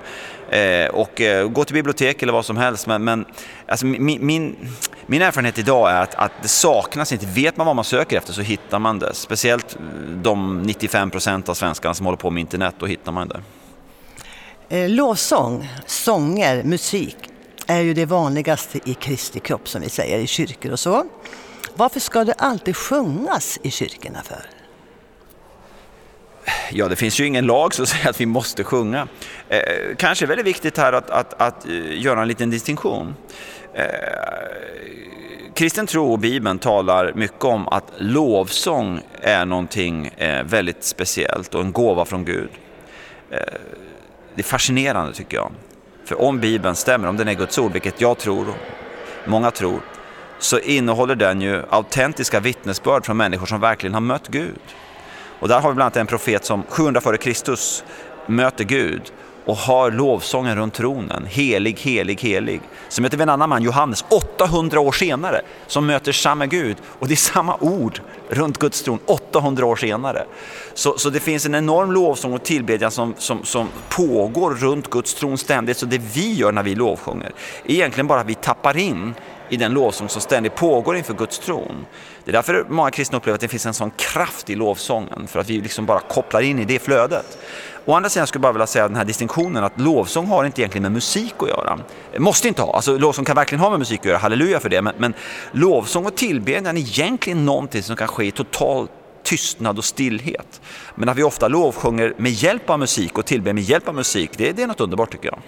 Eh, 0.50 0.88
och 0.88 1.22
eh, 1.22 1.48
gå 1.48 1.64
till 1.66 1.74
bibliotek 1.74 2.24
eller 2.24 2.34
vad 2.34 2.46
som 2.46 2.58
helst. 2.58 2.88
Men, 2.88 3.04
men 3.04 3.26
alltså, 3.68 3.86
min, 3.86 4.26
min, 4.26 4.56
min 5.06 5.22
erfarenhet 5.22 5.58
idag 5.58 5.92
är 5.92 6.02
att, 6.02 6.16
att 6.16 6.32
det 6.42 6.48
saknas 6.48 7.12
inte. 7.12 7.26
Vet 7.26 7.58
man 7.58 7.68
vad 7.68 7.76
man 7.76 7.86
söker 7.86 8.18
efter 8.18 8.34
så 8.34 8.42
hittar 8.42 8.80
man 8.80 9.00
det. 9.00 9.14
Speciellt 9.14 9.78
de 10.22 10.62
95 10.62 11.12
procent 11.12 11.50
av 11.50 11.54
svenskarna 11.54 11.94
som 11.94 12.06
håller 12.06 12.18
på 12.18 12.30
med 12.30 12.42
internet, 12.42 12.76
då 12.80 12.86
hittar 12.86 13.12
man 13.12 13.28
det. 13.28 13.42
Lovsång, 14.88 15.70
sånger, 15.86 16.64
musik 16.64 17.18
är 17.68 17.82
ju 17.82 17.94
det 17.94 18.06
vanligaste 18.06 18.80
i 18.86 18.94
Kristi 18.94 19.40
kropp 19.40 19.70
som 19.70 19.82
vi 19.82 19.90
säger 19.90 20.20
i 20.20 20.28
kyrkor 20.28 20.72
och 20.72 20.80
så. 20.80 21.06
Varför 21.78 22.00
ska 22.00 22.24
det 22.24 22.34
alltid 22.34 22.76
sjungas 22.76 23.60
i 23.64 23.72
kyrkorna 23.72 24.22
för? 24.24 24.46
Ja, 26.72 26.88
det 26.88 26.96
finns 26.96 27.20
ju 27.20 27.26
ingen 27.26 27.46
lag 27.46 27.74
som 27.74 27.86
säger 27.86 28.10
att 28.10 28.22
vi 28.22 28.26
måste 28.26 28.64
sjunga. 28.64 29.08
Eh, 29.50 29.60
kanske 29.98 30.26
är 30.26 30.28
väldigt 30.28 30.46
viktigt 30.46 30.78
här 30.78 30.94
att, 30.94 31.10
att, 31.10 31.42
att 31.42 31.66
eh, 31.66 32.02
göra 32.02 32.22
en 32.22 32.28
liten 32.28 32.50
distinktion. 32.50 33.16
Eh, 33.74 33.86
kristen 35.54 35.88
tro 35.88 36.12
och 36.12 36.20
Bibeln 36.20 36.60
talar 36.60 37.14
mycket 37.16 37.44
om 37.44 37.68
att 37.68 37.92
lovsång 37.98 39.02
är 39.22 39.46
någonting 39.46 40.08
eh, 40.08 40.44
väldigt 40.44 40.84
speciellt 40.84 41.56
och 41.56 41.62
en 41.62 41.72
gåva 41.72 42.06
från 42.06 42.26
Gud. 42.26 42.50
Eh, 43.32 43.40
det 44.36 44.42
är 44.42 44.44
fascinerande 44.44 45.14
tycker 45.14 45.38
jag. 45.38 45.52
För 46.06 46.22
om 46.22 46.40
Bibeln 46.40 46.76
stämmer, 46.76 47.08
om 47.08 47.18
den 47.18 47.28
är 47.28 47.34
Guds 47.34 47.58
ord, 47.58 47.72
vilket 47.72 48.02
jag 48.02 48.18
tror, 48.18 48.50
och 48.50 48.56
många 49.26 49.52
tror, 49.52 49.82
så 50.40 50.60
innehåller 50.60 51.16
den 51.16 51.42
ju 51.42 51.64
autentiska 51.70 52.40
vittnesbörd 52.40 53.06
från 53.06 53.18
människor 53.18 53.46
som 53.46 53.60
verkligen 53.60 53.94
har 53.94 54.02
mött 54.02 54.28
Gud. 54.28 54.60
Och 55.40 55.48
där 55.48 55.60
har 55.60 55.70
vi 55.70 55.76
bland 55.76 55.86
annat 55.86 55.98
en 55.98 56.08
profet 56.08 56.46
som 56.46 56.64
700 56.64 57.02
f.Kr. 57.06 57.56
möter 58.32 58.64
Gud 58.64 59.12
och 59.46 59.56
har 59.56 59.92
lovsången 59.92 60.56
runt 60.56 60.74
tronen, 60.74 61.26
helig, 61.26 61.80
helig, 61.80 62.22
helig. 62.22 62.62
Så 62.90 63.02
möter 63.02 63.18
vi 63.18 63.24
en 63.24 63.30
annan 63.30 63.50
man, 63.50 63.64
Johannes, 63.64 64.06
800 64.10 64.80
år 64.80 64.92
senare, 64.92 65.42
som 65.68 65.86
möter 65.86 66.12
samma 66.12 66.46
Gud. 66.46 66.78
Och 67.00 67.08
det 67.08 67.14
är 67.14 67.16
samma 67.16 67.58
ord 67.60 68.02
runt 68.30 68.58
Guds 68.58 68.84
tron 68.84 69.00
800 69.06 69.66
år 69.66 69.76
senare. 69.76 70.26
Så, 70.74 70.98
så 70.98 71.10
det 71.10 71.20
finns 71.20 71.46
en 71.46 71.56
enorm 71.56 71.92
lovsång 71.92 72.34
och 72.34 72.44
tillbedjan 72.44 72.92
som, 72.92 73.14
som, 73.18 73.44
som 73.44 73.68
pågår 73.90 74.54
runt 74.54 74.90
Guds 74.90 75.14
tron 75.14 75.38
ständigt. 75.38 75.78
Så 75.78 75.86
det 75.86 76.02
vi 76.14 76.34
gör 76.34 76.52
när 76.52 76.64
vi 76.64 76.76
lovsjunger 76.76 77.32
är 77.66 77.72
egentligen 77.72 78.08
bara 78.08 78.20
att 78.20 78.30
vi 78.30 78.36
tappar 78.36 78.78
in 78.78 79.14
i 79.50 79.58
den 79.58 79.72
lovsång 79.74 80.10
som 80.10 80.22
ständigt 80.22 80.56
pågår 80.56 80.98
inför 80.98 81.14
Guds 81.14 81.40
tron. 81.40 81.86
Det 82.26 82.32
är 82.32 82.34
därför 82.34 82.66
många 82.70 82.92
kristna 82.92 83.18
upplever 83.18 83.36
att 83.36 83.42
det 83.42 83.48
finns 83.48 83.66
en 83.66 83.74
sån 83.74 83.92
kraft 83.92 84.50
i 84.50 84.56
lovsången, 84.56 85.28
för 85.28 85.40
att 85.40 85.50
vi 85.50 85.62
liksom 85.62 85.86
bara 85.86 86.00
kopplar 86.00 86.42
in 86.42 86.60
i 86.60 86.66
det 86.66 86.80
flödet. 86.80 87.38
Å 87.86 87.94
andra 87.94 88.10
sidan 88.10 88.28
skulle 88.28 88.40
jag 88.40 88.42
bara 88.42 88.54
vilja 88.54 88.68
säga 88.68 88.88
den 88.88 88.98
här 88.98 89.06
distinktionen 89.06 89.64
att 89.64 89.80
lovsång 89.80 90.26
har 90.28 90.46
inte 90.46 90.62
egentligen 90.62 90.82
med 90.82 90.92
musik 90.92 91.34
att 91.40 91.50
göra. 91.50 91.80
Måste 92.18 92.48
inte 92.48 92.62
ha, 92.62 92.76
alltså 92.76 92.98
lovsång 92.98 93.26
kan 93.26 93.36
verkligen 93.36 93.60
ha 93.60 93.70
med 93.70 93.80
musik 93.80 94.00
att 94.00 94.06
göra, 94.06 94.18
halleluja 94.18 94.60
för 94.60 94.70
det, 94.70 94.82
men, 94.82 94.94
men 94.98 95.14
lovsång 95.52 96.06
och 96.06 96.16
tillbedjan 96.16 96.78
är 96.78 96.82
egentligen 96.82 97.46
någonting 97.46 97.84
som 97.84 97.96
kan 97.96 98.08
ske 98.08 98.26
i 98.26 98.32
total 98.32 98.88
tystnad 99.24 99.78
och 99.78 99.86
stillhet. 99.86 100.62
Men 100.96 101.10
att 101.10 101.18
vi 101.18 101.24
ofta 101.24 101.48
lovsjunger 101.48 102.14
med 102.18 102.32
hjälp 102.32 102.70
av 102.70 102.80
musik 102.80 103.18
och 103.18 103.26
tillber 103.26 103.54
med 103.54 103.64
hjälp 103.64 103.88
av 103.88 103.96
musik, 103.96 104.32
det, 104.38 104.52
det 104.52 104.64
är 104.64 104.68
något 104.68 104.82
underbart 104.82 105.12
tycker 105.12 105.30
jag. 105.30 105.40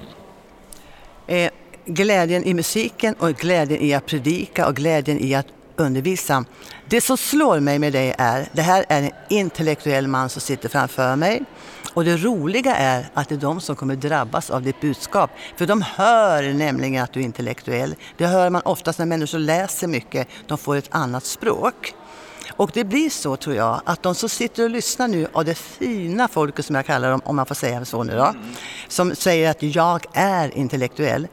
Eh, 1.28 1.52
glädjen 1.86 2.44
i 2.44 2.54
musiken 2.54 3.14
och 3.14 3.34
glädjen 3.34 3.82
i 3.82 3.94
att 3.94 4.06
predika 4.06 4.68
och 4.68 4.76
glädjen 4.76 5.20
i 5.20 5.36
att 5.36 5.48
undervisa. 5.78 6.46
Det 6.86 7.02
som 7.02 7.18
slår 7.18 7.60
mig 7.60 7.80
med 7.80 7.94
dig 7.94 8.16
är, 8.18 8.50
det 8.52 8.62
här 8.62 8.86
är 8.90 9.02
en 9.02 9.12
intellektuell 9.30 10.08
man 10.08 10.30
som 10.30 10.42
sitter 10.42 10.70
framför 10.70 11.16
mig. 11.16 11.44
Och 11.94 12.06
det 12.06 12.18
roliga 12.18 12.76
är 12.76 13.10
att 13.14 13.30
det 13.30 13.36
är 13.36 13.40
de 13.40 13.62
som 13.62 13.76
kommer 13.76 13.96
drabbas 13.96 14.50
av 14.50 14.62
ditt 14.62 14.82
budskap. 14.82 15.32
För 15.56 15.66
de 15.66 15.82
hör 15.82 16.54
nämligen 16.54 17.04
att 17.04 17.14
du 17.14 17.20
är 17.20 17.24
intellektuell. 17.24 17.96
Det 18.18 18.26
hör 18.26 18.50
man 18.50 18.62
oftast 18.66 19.00
när 19.00 19.06
människor 19.06 19.40
läser 19.40 19.88
mycket. 19.88 20.28
De 20.48 20.58
får 20.58 20.76
ett 20.76 20.90
annat 20.92 21.26
språk. 21.26 21.94
Och 22.56 22.72
det 22.74 22.84
blir 22.84 23.10
så 23.10 23.36
tror 23.36 23.56
jag 23.56 23.82
att 23.86 24.04
de 24.04 24.16
som 24.16 24.30
sitter 24.30 24.64
och 24.64 24.70
lyssnar 24.70 25.08
nu 25.08 25.28
av 25.34 25.46
det 25.46 25.56
fina 25.56 26.28
folket 26.28 26.66
som 26.66 26.76
jag 26.76 26.86
kallar 26.86 27.12
dem, 27.12 27.22
om 27.26 27.36
man 27.36 27.46
får 27.46 27.56
säga 27.56 27.86
så 27.86 28.04
nu 28.04 28.14
då, 28.14 28.34
som 28.88 29.16
säger 29.16 29.52
att 29.52 29.64
jag 29.64 30.06
är 30.14 30.58
intellektuell 30.58 31.28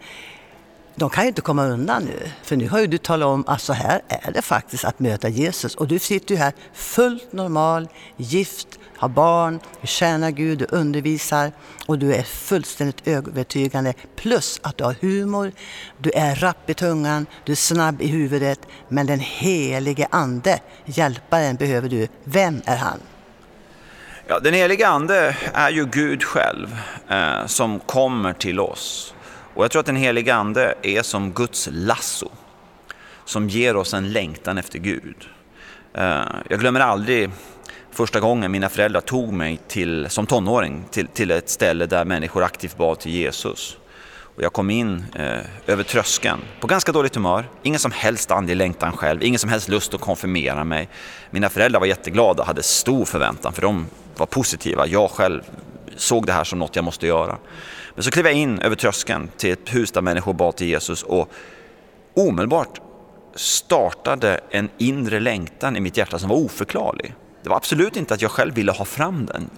de 0.97 1.11
kan 1.11 1.25
ju 1.25 1.29
inte 1.29 1.41
komma 1.41 1.67
undan 1.67 2.05
nu. 2.05 2.31
För 2.43 2.57
nu 2.57 2.69
har 2.69 2.81
ju 2.81 2.87
du 2.87 2.99
talat 2.99 3.27
om 3.27 3.45
att 3.47 3.61
så 3.61 3.73
här 3.73 4.01
är 4.09 4.33
det 4.33 4.43
faktiskt 4.43 4.85
att 4.85 5.01
möta 5.01 5.29
Jesus. 5.29 5.75
Och 5.75 5.89
du 5.89 5.99
sitter 5.99 6.35
ju 6.35 6.41
här 6.41 6.53
fullt 6.73 7.33
normal, 7.33 7.89
gift, 8.17 8.79
har 8.97 9.09
barn, 9.09 9.61
du 9.81 9.87
tjänar 9.87 10.31
Gud, 10.31 10.59
du 10.59 10.67
undervisar 10.71 11.53
och 11.87 11.99
du 11.99 12.15
är 12.15 12.23
fullständigt 12.23 13.09
övertygande. 13.09 13.95
Plus 14.17 14.61
att 14.63 14.77
du 14.77 14.85
har 14.85 14.97
humor, 15.01 15.53
du 15.99 16.11
är 16.11 16.35
rapp 16.35 16.71
i 16.71 16.75
tungan, 16.75 17.27
du 17.45 17.53
är 17.53 17.57
snabb 17.57 18.03
i 18.03 18.07
huvudet. 18.07 18.61
Men 18.89 19.07
den 19.07 19.21
helige 19.21 20.09
Ande, 20.11 20.61
hjälparen, 20.85 21.57
behöver 21.57 21.89
du. 21.89 22.09
Vem 22.25 22.63
är 22.65 22.77
han? 22.77 22.99
Ja, 24.27 24.39
den 24.39 24.55
helige 24.55 24.89
Ande 24.89 25.37
är 25.55 25.71
ju 25.71 25.87
Gud 25.87 26.23
själv 26.23 26.77
eh, 27.09 27.47
som 27.47 27.81
kommer 27.81 28.33
till 28.33 28.61
oss 28.61 29.14
och 29.55 29.65
jag 29.65 29.71
tror 29.71 29.81
att 29.81 29.87
den 29.87 29.97
helige 29.97 30.35
Ande 30.35 30.75
är 30.83 31.03
som 31.03 31.33
Guds 31.33 31.69
lasso 31.73 32.31
som 33.25 33.49
ger 33.49 33.77
oss 33.77 33.95
en 33.95 34.13
längtan 34.13 34.59
efter 34.59 34.79
Gud. 34.79 35.17
Eh, 35.95 36.23
jag 36.49 36.61
glömmer 36.61 36.81
aldrig 36.81 37.31
första 37.91 38.21
gången 38.21 38.53
mina 38.53 38.69
föräldrar 38.69 39.01
tog 39.01 39.33
mig 39.33 39.61
till, 39.69 40.07
som 40.11 40.27
tonåring 40.27 40.85
till, 40.91 41.07
till 41.07 41.31
ett 41.31 41.49
ställe 41.49 41.87
där 41.87 42.05
människor 42.05 42.43
aktivt 42.45 42.77
bad 42.77 42.99
till 42.99 43.13
Jesus. 43.13 43.77
Och 44.37 44.43
jag 44.43 44.53
kom 44.53 44.71
in 44.71 45.05
eh, 45.15 45.39
över 45.67 45.83
tröskeln 45.83 46.41
på 46.61 46.67
ganska 46.67 46.93
dåligt 46.93 47.15
humör, 47.15 47.49
ingen 47.63 47.81
som 47.81 47.93
helst 47.93 48.31
andlig 48.31 48.57
längtan 48.57 48.93
själv, 48.93 49.23
ingen 49.23 49.39
som 49.39 49.51
helst 49.51 49.69
lust 49.69 49.95
att 49.95 50.01
konfirmera 50.01 50.65
mig. 50.65 50.89
Mina 51.31 51.49
föräldrar 51.49 51.81
var 51.81 51.87
jätteglada 51.87 52.43
och 52.43 52.47
hade 52.47 52.63
stor 52.63 53.05
förväntan 53.05 53.53
för 53.53 53.63
de 53.63 53.87
var 54.17 54.27
positiva. 54.27 54.87
Jag 54.87 55.11
själv 55.11 55.43
såg 55.97 56.27
det 56.27 56.33
här 56.33 56.45
som 56.45 56.59
något 56.59 56.77
jag 56.77 56.85
måste 56.85 57.07
göra. 57.07 57.39
Men 57.95 58.05
så 58.05 58.11
klev 58.11 58.27
jag 58.27 58.35
in 58.35 58.59
över 58.59 58.77
tröskeln 58.77 59.31
till 59.37 59.53
ett 59.53 59.75
hus 59.75 59.93
där 59.93 60.03
människor 60.03 60.33
bad 60.33 60.57
till 60.57 60.67
Jesus 60.67 61.03
och 61.03 61.33
omedelbart 62.15 62.81
startade 63.35 64.41
en 64.51 64.69
inre 64.79 65.21
längtan 65.21 65.77
i 65.77 65.81
mitt 65.81 65.97
hjärta 65.97 66.19
som 66.19 66.29
var 66.29 66.37
oförklarlig. 66.37 67.15
Det 67.43 67.49
var 67.51 67.57
absolut 67.57 67.97
inte 67.97 68.15
att 68.15 68.23
jag 68.23 68.31
själv 68.31 68.55
ville 68.55 68.73
ha 68.73 68.85
fram 68.85 69.27
den. 69.27 69.51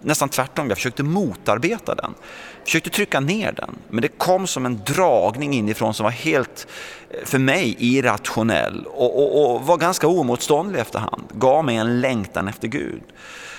Nästan 0.00 0.28
tvärtom, 0.28 0.68
jag 0.68 0.78
försökte 0.78 1.02
motarbeta 1.02 1.94
den. 1.94 2.14
Jag 2.58 2.64
försökte 2.64 2.90
trycka 2.90 3.20
ner 3.20 3.52
den. 3.52 3.70
Men 3.88 4.02
det 4.02 4.08
kom 4.08 4.46
som 4.46 4.66
en 4.66 4.80
dragning 4.86 5.54
inifrån 5.54 5.94
som 5.94 6.04
var 6.04 6.10
helt, 6.10 6.66
eh, 7.10 7.24
för 7.24 7.38
mig, 7.38 7.76
irrationell 7.78 8.86
och, 8.86 9.18
och, 9.18 9.54
och 9.54 9.66
var 9.66 9.76
ganska 9.76 10.06
oemotståndlig 10.06 10.80
efterhand. 10.80 11.22
Gav 11.34 11.64
mig 11.64 11.76
en 11.76 12.00
längtan 12.00 12.48
efter 12.48 12.68
Gud. 12.68 13.02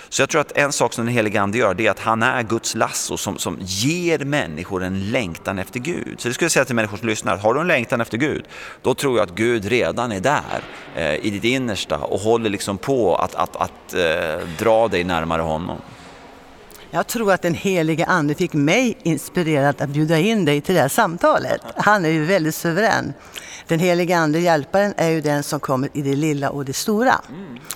Så 0.09 0.21
jag 0.21 0.29
tror 0.29 0.41
att 0.41 0.57
en 0.57 0.71
sak 0.71 0.93
som 0.93 1.05
den 1.05 1.13
helige 1.13 1.41
Ande 1.41 1.57
gör, 1.57 1.73
det 1.73 1.87
är 1.87 1.91
att 1.91 1.99
han 1.99 2.23
är 2.23 2.43
Guds 2.43 2.75
lasso 2.75 3.17
som, 3.17 3.37
som 3.37 3.57
ger 3.61 4.19
människor 4.19 4.83
en 4.83 5.11
längtan 5.11 5.59
efter 5.59 5.79
Gud. 5.79 6.21
Så 6.21 6.27
det 6.27 6.33
skulle 6.33 6.45
jag 6.45 6.51
säga 6.51 6.65
till 6.65 6.75
människor 6.75 6.97
som 6.97 7.07
lyssnar, 7.07 7.37
har 7.37 7.53
du 7.53 7.59
en 7.59 7.67
längtan 7.67 8.01
efter 8.01 8.17
Gud, 8.17 8.45
då 8.81 8.93
tror 8.93 9.17
jag 9.17 9.23
att 9.29 9.35
Gud 9.35 9.65
redan 9.65 10.11
är 10.11 10.19
där 10.19 10.61
eh, 10.95 11.25
i 11.25 11.29
ditt 11.29 11.43
innersta 11.43 11.97
och 11.97 12.19
håller 12.19 12.49
liksom 12.49 12.77
på 12.77 13.15
att, 13.15 13.35
att, 13.35 13.55
att 13.55 13.93
eh, 13.93 14.47
dra 14.57 14.87
dig 14.87 15.03
närmare 15.03 15.41
honom. 15.41 15.77
Jag 16.91 17.07
tror 17.07 17.33
att 17.33 17.41
den 17.41 17.53
helige 17.53 18.05
Ande 18.05 18.35
fick 18.35 18.53
mig 18.53 18.97
inspirerad 19.03 19.81
att 19.81 19.89
bjuda 19.89 20.19
in 20.19 20.45
dig 20.45 20.61
till 20.61 20.75
det 20.75 20.81
här 20.81 20.87
samtalet. 20.87 21.61
Han 21.75 22.05
är 22.05 22.09
ju 22.09 22.25
väldigt 22.25 22.55
suverän. 22.55 23.13
Den 23.67 23.79
helige 23.79 24.17
Ande, 24.17 24.39
hjälparen, 24.39 24.93
är 24.97 25.09
ju 25.09 25.21
den 25.21 25.43
som 25.43 25.59
kommer 25.59 25.89
i 25.93 26.01
det 26.01 26.15
lilla 26.15 26.49
och 26.49 26.65
det 26.65 26.73
stora. 26.73 27.21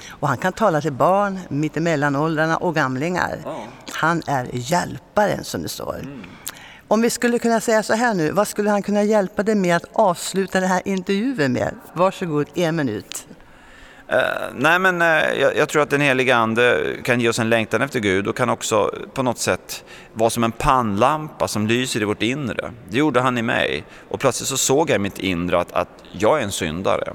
Och 0.10 0.27
han 0.27 0.38
kan 0.38 0.53
tala 0.53 0.82
till 0.82 0.91
barn, 0.91 1.39
mittemellan 1.50 2.15
åldrarna 2.15 2.58
och 2.58 2.75
gamlingar. 2.75 3.39
Han 3.91 4.24
är 4.27 4.50
hjälparen 4.51 5.43
som 5.43 5.62
det 5.62 5.70
står. 5.70 6.01
Om 6.88 7.01
vi 7.01 7.10
skulle 7.10 7.39
kunna 7.39 7.62
säga 7.62 7.84
så 7.84 7.93
här 7.93 8.13
nu, 8.13 8.32
vad 8.32 8.48
skulle 8.48 8.70
han 8.70 8.82
kunna 8.84 9.03
hjälpa 9.03 9.43
dig 9.43 9.55
med 9.55 9.75
att 9.75 9.86
avsluta 9.93 10.60
den 10.60 10.70
här 10.70 10.82
intervjun 10.86 11.53
med? 11.53 11.75
Varsågod, 11.93 12.48
en 12.53 12.75
minut. 12.75 13.27
Uh, 14.13 14.20
nej 14.55 14.79
men 14.79 15.01
uh, 15.01 15.39
jag, 15.41 15.58
jag, 15.58 15.70
tror 15.70 15.82
att 15.82 15.89
den 15.89 16.01
heliga 16.01 16.36
Ande 16.36 16.96
kan 17.03 17.20
ge 17.20 17.29
oss 17.29 17.39
en 17.39 17.50
längtan 17.50 17.82
efter 17.82 18.00
Gud 18.00 18.27
och 18.27 18.38
kan 18.38 18.50
också 18.50 18.91
på 19.13 19.24
något 19.24 19.38
sätt 19.38 19.84
vara 20.13 20.29
som 20.29 20.43
en 20.43 20.51
pannlampa 20.51 21.48
som 21.48 21.67
lyser 21.67 22.01
i 22.01 22.05
vårt 22.05 22.22
inre. 22.22 22.72
Det 22.89 22.98
gjorde 22.98 23.22
han 23.22 23.38
i 23.38 23.41
mig 23.41 23.84
och 24.10 24.20
plötsligt 24.20 24.50
så 24.50 24.58
såg 24.58 24.89
jag 24.89 24.96
i 24.96 25.00
mitt 25.00 25.20
inre 25.20 25.60
att, 25.60 25.72
att 25.72 25.88
jag 26.12 26.39
är 26.39 26.43
en 26.43 26.51
syndare. 26.51 27.13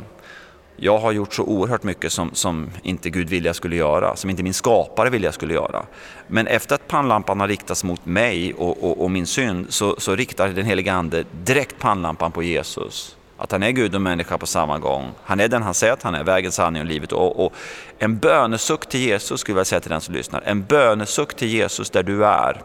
Jag 0.76 0.98
har 0.98 1.12
gjort 1.12 1.34
så 1.34 1.42
oerhört 1.42 1.82
mycket 1.82 2.12
som, 2.12 2.30
som 2.34 2.70
inte 2.82 3.10
Gud 3.10 3.28
ville 3.28 3.48
jag 3.48 3.56
skulle 3.56 3.76
göra, 3.76 4.16
som 4.16 4.30
inte 4.30 4.42
min 4.42 4.54
skapare 4.54 5.10
ville 5.10 5.24
jag 5.24 5.34
skulle 5.34 5.54
göra. 5.54 5.82
Men 6.26 6.46
efter 6.46 6.74
att 6.74 6.88
pannlampan 6.88 7.40
har 7.40 7.48
riktats 7.48 7.84
mot 7.84 8.06
mig 8.06 8.54
och, 8.54 8.84
och, 8.84 9.02
och 9.02 9.10
min 9.10 9.26
synd 9.26 9.66
så, 9.68 9.94
så 9.98 10.16
riktar 10.16 10.48
den 10.48 10.66
heliga 10.66 10.92
Ande 10.92 11.24
direkt 11.44 11.78
pannlampan 11.78 12.32
på 12.32 12.42
Jesus 12.42 13.17
att 13.38 13.52
han 13.52 13.62
är 13.62 13.70
Gud 13.70 13.94
och 13.94 14.00
människa 14.00 14.38
på 14.38 14.46
samma 14.46 14.78
gång. 14.78 15.10
Han 15.24 15.40
är 15.40 15.48
den 15.48 15.62
han 15.62 15.74
säger 15.74 15.92
att 15.92 16.02
han 16.02 16.14
är, 16.14 16.24
vägen, 16.24 16.52
sanningen 16.52 16.86
och 16.86 16.92
livet. 16.92 17.12
Och, 17.12 17.44
och 17.44 17.52
en 17.98 18.18
bönesuck 18.18 18.88
till 18.88 19.00
Jesus 19.00 19.40
skulle 19.40 19.58
jag 19.58 19.66
säga 19.66 19.80
till 19.80 19.90
den 19.90 20.00
som 20.00 20.14
lyssnar. 20.14 20.40
En 20.40 20.64
bönesuck 20.64 21.36
till 21.36 21.48
Jesus 21.48 21.90
där 21.90 22.02
du 22.02 22.24
är. 22.24 22.62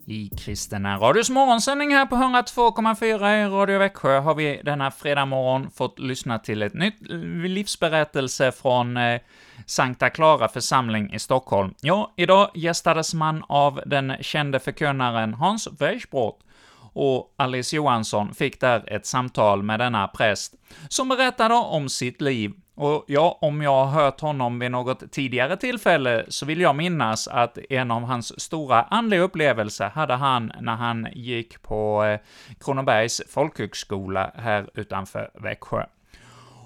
I 0.06 0.30
Kristna 0.38 0.98
Radios 0.98 1.30
morgonsändning 1.30 1.94
här 1.94 2.06
på 2.06 2.14
102,4 2.14 3.46
i 3.46 3.48
Radio 3.48 3.78
Växjö 3.78 4.18
har 4.18 4.34
vi 4.34 4.60
denna 4.64 4.90
fredag 4.90 5.24
morgon 5.24 5.70
fått 5.70 5.98
lyssna 5.98 6.38
till 6.38 6.62
ett 6.62 6.74
nytt 6.74 6.96
livsberättelse 7.44 8.52
från 8.52 8.96
eh, 8.96 9.20
Sankta 9.66 10.10
Clara 10.10 10.48
församling 10.48 11.14
i 11.14 11.18
Stockholm. 11.18 11.74
Ja, 11.80 12.12
idag 12.16 12.50
gästades 12.54 13.14
man 13.14 13.44
av 13.48 13.80
den 13.86 14.12
kände 14.20 14.60
förkunnaren 14.60 15.34
Hans 15.34 15.68
Weichbrot, 15.78 16.38
och 16.92 17.34
Alice 17.36 17.76
Johansson 17.76 18.34
fick 18.34 18.60
där 18.60 18.92
ett 18.92 19.06
samtal 19.06 19.62
med 19.62 19.80
denna 19.80 20.08
präst, 20.08 20.54
som 20.88 21.08
berättade 21.08 21.54
om 21.54 21.88
sitt 21.88 22.20
liv. 22.20 22.52
Och 22.74 23.04
ja, 23.06 23.38
om 23.40 23.62
jag 23.62 23.84
har 23.84 24.02
hört 24.02 24.20
honom 24.20 24.58
vid 24.58 24.70
något 24.70 25.12
tidigare 25.12 25.56
tillfälle 25.56 26.24
så 26.28 26.46
vill 26.46 26.60
jag 26.60 26.76
minnas 26.76 27.28
att 27.28 27.58
en 27.70 27.90
av 27.90 28.02
hans 28.02 28.40
stora 28.40 28.82
andliga 28.82 29.20
upplevelser 29.20 29.88
hade 29.88 30.14
han 30.14 30.52
när 30.60 30.76
han 30.76 31.08
gick 31.12 31.62
på 31.62 32.04
eh, 32.04 32.20
Kronobergs 32.60 33.22
folkhögskola 33.28 34.32
här 34.34 34.68
utanför 34.74 35.30
Växjö. 35.34 35.84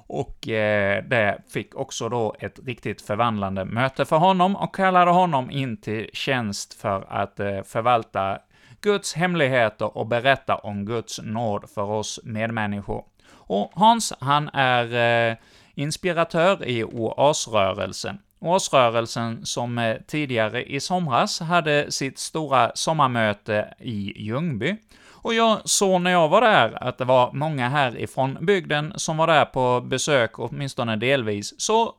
Och 0.07 0.49
eh, 0.49 1.05
det 1.05 1.39
fick 1.49 1.75
också 1.75 2.09
då 2.09 2.35
ett 2.39 2.59
riktigt 2.67 3.03
förvandlande 3.03 3.65
möte 3.65 4.05
för 4.05 4.17
honom 4.17 4.57
och 4.57 4.75
kallade 4.75 5.11
honom 5.11 5.51
in 5.51 5.77
till 5.77 6.11
tjänst 6.13 6.75
för 6.75 7.07
att 7.09 7.41
eh, 7.41 7.63
förvalta 7.63 8.39
Guds 8.85 9.15
hemligheter 9.15 9.97
och 9.97 10.07
berätta 10.07 10.55
om 10.55 10.87
Guds 10.87 11.21
nåd 11.23 11.71
för 11.75 11.83
oss 11.83 12.21
medmänniskor. 12.25 13.05
Och 13.33 13.73
Hans, 13.75 14.13
han 14.21 14.49
är 14.53 15.31
eh, 15.31 15.37
inspiratör 15.75 16.65
i 16.65 16.85
OAS-rörelsen. 16.85 18.19
OAS-rörelsen 18.39 19.47
som 19.47 19.79
eh, 19.79 19.97
tidigare 20.07 20.65
i 20.65 20.81
somras 20.81 21.41
hade 21.41 21.93
sitt 21.93 22.19
stora 22.19 22.73
sommarmöte 22.75 23.75
i 23.79 24.13
Ljungby. 24.17 24.77
Och 25.11 25.35
jag 25.35 25.69
såg 25.69 26.01
när 26.01 26.11
jag 26.11 26.29
var 26.29 26.41
där 26.41 26.85
att 26.85 26.99
det 26.99 27.05
var 27.05 27.33
många 27.33 27.69
härifrån 27.69 28.39
bygden 28.41 28.93
som 28.97 29.17
var 29.17 29.27
där 29.27 29.45
på 29.45 29.81
besök, 29.81 30.39
åtminstone 30.39 30.97
delvis, 30.97 31.61
så 31.61 31.95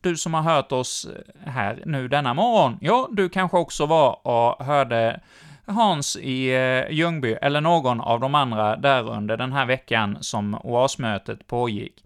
du 0.00 0.16
som 0.16 0.34
har 0.34 0.42
hört 0.42 0.72
oss 0.72 1.06
eh, 1.06 1.52
här 1.52 1.82
nu 1.86 2.08
denna 2.08 2.34
morgon, 2.34 2.78
ja, 2.80 3.08
du 3.10 3.28
kanske 3.28 3.56
också 3.56 3.86
var 3.86 4.26
och 4.26 4.66
hörde 4.66 5.20
Hans 5.68 6.16
i 6.16 6.54
eh, 6.54 6.90
Ljungby, 6.90 7.32
eller 7.32 7.60
någon 7.60 8.00
av 8.00 8.20
de 8.20 8.34
andra 8.34 8.76
där 8.76 9.08
under 9.08 9.36
den 9.36 9.52
här 9.52 9.66
veckan 9.66 10.18
som 10.20 10.54
OAS-mötet 10.54 11.46
pågick. 11.46 12.04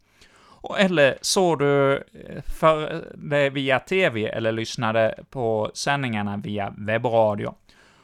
Eller 0.79 1.19
såg 1.21 1.59
du 1.59 1.95
eh, 1.95 2.43
för 2.43 3.05
det 3.15 3.51
via 3.51 3.79
TV 3.79 4.29
eller 4.29 4.53
lyssnade 4.53 5.15
på 5.31 5.71
sändningarna 5.75 6.37
via 6.37 6.75
webbradio. 6.77 7.55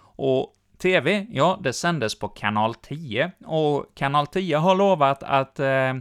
Och 0.01 0.55
TV, 0.79 1.27
ja, 1.31 1.59
det 1.63 1.73
sändes 1.73 2.19
på 2.19 2.29
kanal 2.29 2.75
10, 2.75 3.31
och 3.47 3.87
kanal 3.95 4.27
10 4.27 4.57
har 4.57 4.75
lovat 4.75 5.23
att 5.23 5.61
eh, 5.61 5.95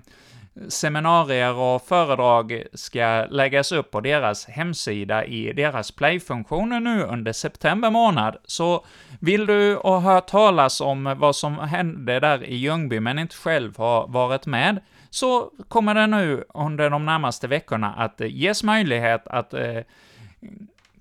seminarier 0.68 1.54
och 1.54 1.82
föredrag 1.82 2.64
ska 2.74 3.26
läggas 3.30 3.72
upp 3.72 3.92
på 3.92 4.02
deras 4.02 4.46
hemsida 4.46 5.26
i 5.26 5.54
deras 5.54 5.92
playfunktioner 5.92 6.80
nu 6.80 7.04
under 7.04 7.34
september 7.34 7.92
månad. 7.92 8.38
Så 8.46 8.86
vill 9.20 9.46
du 9.46 9.76
ha 9.76 10.00
hört 10.00 10.28
talas 10.28 10.82
om 10.82 11.16
vad 11.18 11.36
som 11.36 11.58
hände 11.58 12.20
där 12.20 12.44
i 12.44 12.56
Ljungby, 12.56 13.00
men 13.00 13.20
inte 13.20 13.36
själv 13.36 13.78
har 13.78 14.08
varit 14.08 14.46
med, 14.46 14.80
så 15.10 15.52
kommer 15.68 15.96
det 15.96 16.08
nu 16.08 16.44
under 16.54 16.90
de 16.90 17.06
närmaste 17.06 17.48
veckorna 17.48 17.94
att 17.94 18.20
ges 18.20 18.64
möjlighet 18.64 19.28
att 19.28 19.54
eh, 19.54 19.82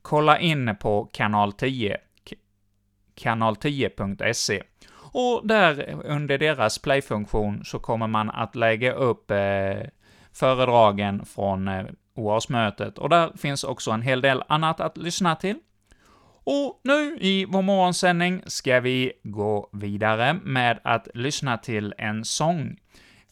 kolla 0.02 0.38
in 0.38 0.76
på 0.80 1.04
kanal 1.12 1.52
10, 1.52 1.96
kanal10.se. 3.20 4.62
Och 5.18 5.46
där 5.46 6.00
under 6.04 6.38
deras 6.38 6.78
playfunktion 6.78 7.64
så 7.64 7.78
kommer 7.78 8.06
man 8.06 8.30
att 8.30 8.56
lägga 8.56 8.92
upp 8.92 9.30
eh, 9.30 9.88
föredragen 10.32 11.24
från 11.24 11.68
eh, 11.68 11.84
OAS-mötet, 12.14 12.98
och 12.98 13.08
där 13.08 13.32
finns 13.36 13.64
också 13.64 13.90
en 13.90 14.02
hel 14.02 14.20
del 14.20 14.42
annat 14.48 14.80
att 14.80 14.96
lyssna 14.96 15.36
till. 15.36 15.58
Och 16.44 16.80
nu 16.84 17.18
i 17.20 17.44
vår 17.44 17.62
morgonsändning 17.62 18.42
ska 18.46 18.80
vi 18.80 19.12
gå 19.22 19.68
vidare 19.72 20.34
med 20.42 20.80
att 20.84 21.08
lyssna 21.14 21.58
till 21.58 21.94
en 21.98 22.24
sång. 22.24 22.76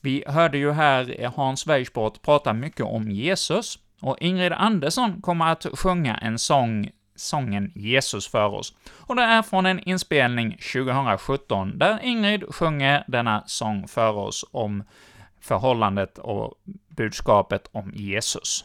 Vi 0.00 0.24
hörde 0.26 0.58
ju 0.58 0.72
här 0.72 1.32
Hans 1.36 1.66
Weichbort 1.66 2.22
prata 2.22 2.52
mycket 2.52 2.86
om 2.86 3.10
Jesus, 3.10 3.78
och 4.00 4.16
Ingrid 4.20 4.52
Andersson 4.52 5.22
kommer 5.22 5.52
att 5.52 5.66
sjunga 5.72 6.16
en 6.16 6.38
sång 6.38 6.90
sången 7.16 7.72
Jesus 7.74 8.28
för 8.28 8.48
oss. 8.48 8.74
Och 9.00 9.16
det 9.16 9.22
är 9.22 9.42
från 9.42 9.66
en 9.66 9.78
inspelning 9.88 10.58
2017, 10.72 11.78
där 11.78 12.00
Ingrid 12.02 12.44
sjunger 12.54 13.04
denna 13.08 13.42
sång 13.46 13.88
för 13.88 14.12
oss 14.12 14.44
om 14.50 14.84
förhållandet 15.40 16.18
och 16.18 16.54
budskapet 16.88 17.68
om 17.72 17.92
Jesus. 17.94 18.64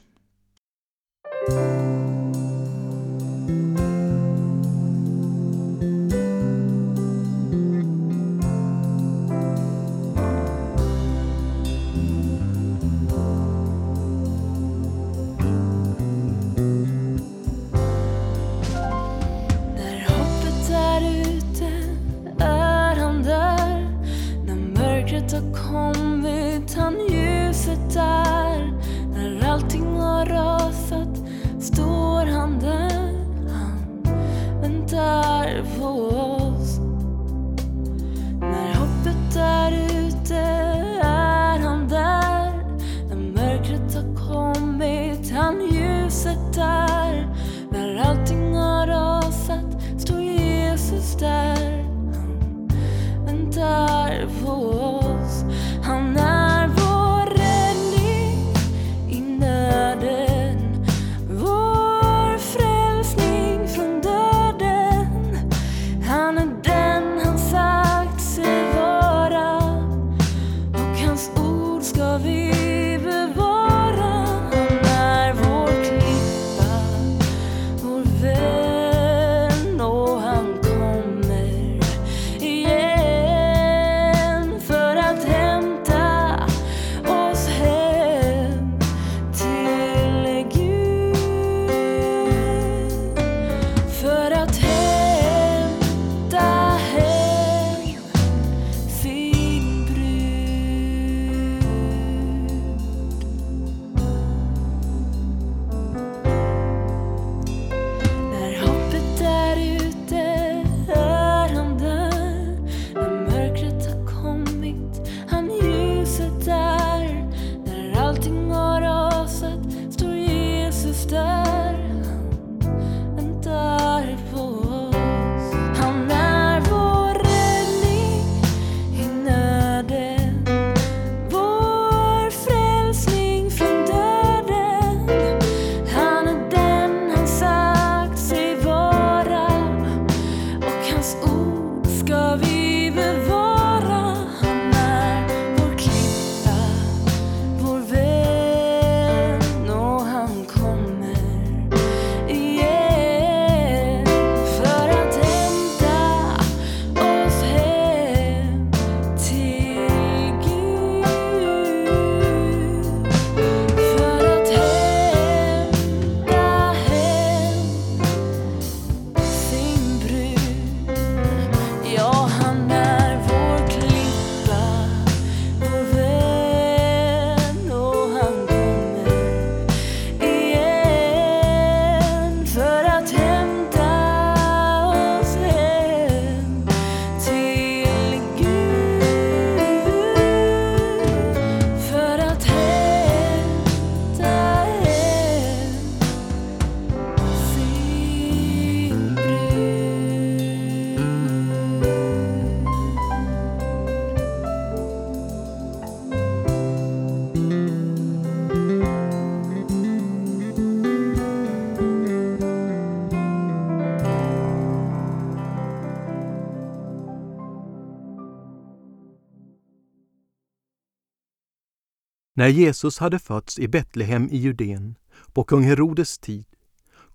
När 222.39 222.47
Jesus 222.47 222.99
hade 222.99 223.19
fötts 223.19 223.59
i 223.59 223.67
Betlehem 223.67 224.29
i 224.31 224.37
Judeen 224.37 224.95
på 225.33 225.43
kung 225.43 225.63
Herodes 225.63 226.19
tid 226.19 226.45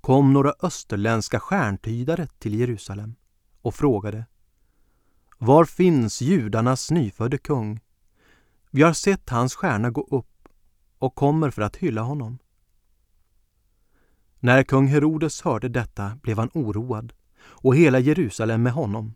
kom 0.00 0.32
några 0.32 0.54
österländska 0.62 1.40
stjärntydare 1.40 2.26
till 2.38 2.54
Jerusalem 2.54 3.14
och 3.62 3.74
frågade 3.74 4.26
Var 5.38 5.64
finns 5.64 6.20
judarnas 6.20 6.90
nyfödde 6.90 7.38
kung? 7.38 7.80
Vi 8.70 8.82
har 8.82 8.92
sett 8.92 9.30
hans 9.30 9.54
stjärna 9.54 9.90
gå 9.90 10.02
upp 10.10 10.48
och 10.98 11.14
kommer 11.14 11.50
för 11.50 11.62
att 11.62 11.76
hylla 11.76 12.02
honom. 12.02 12.38
När 14.38 14.62
kung 14.62 14.86
Herodes 14.86 15.42
hörde 15.42 15.68
detta 15.68 16.18
blev 16.22 16.38
han 16.38 16.50
oroad 16.54 17.12
och 17.40 17.76
hela 17.76 17.98
Jerusalem 17.98 18.62
med 18.62 18.72
honom. 18.72 19.14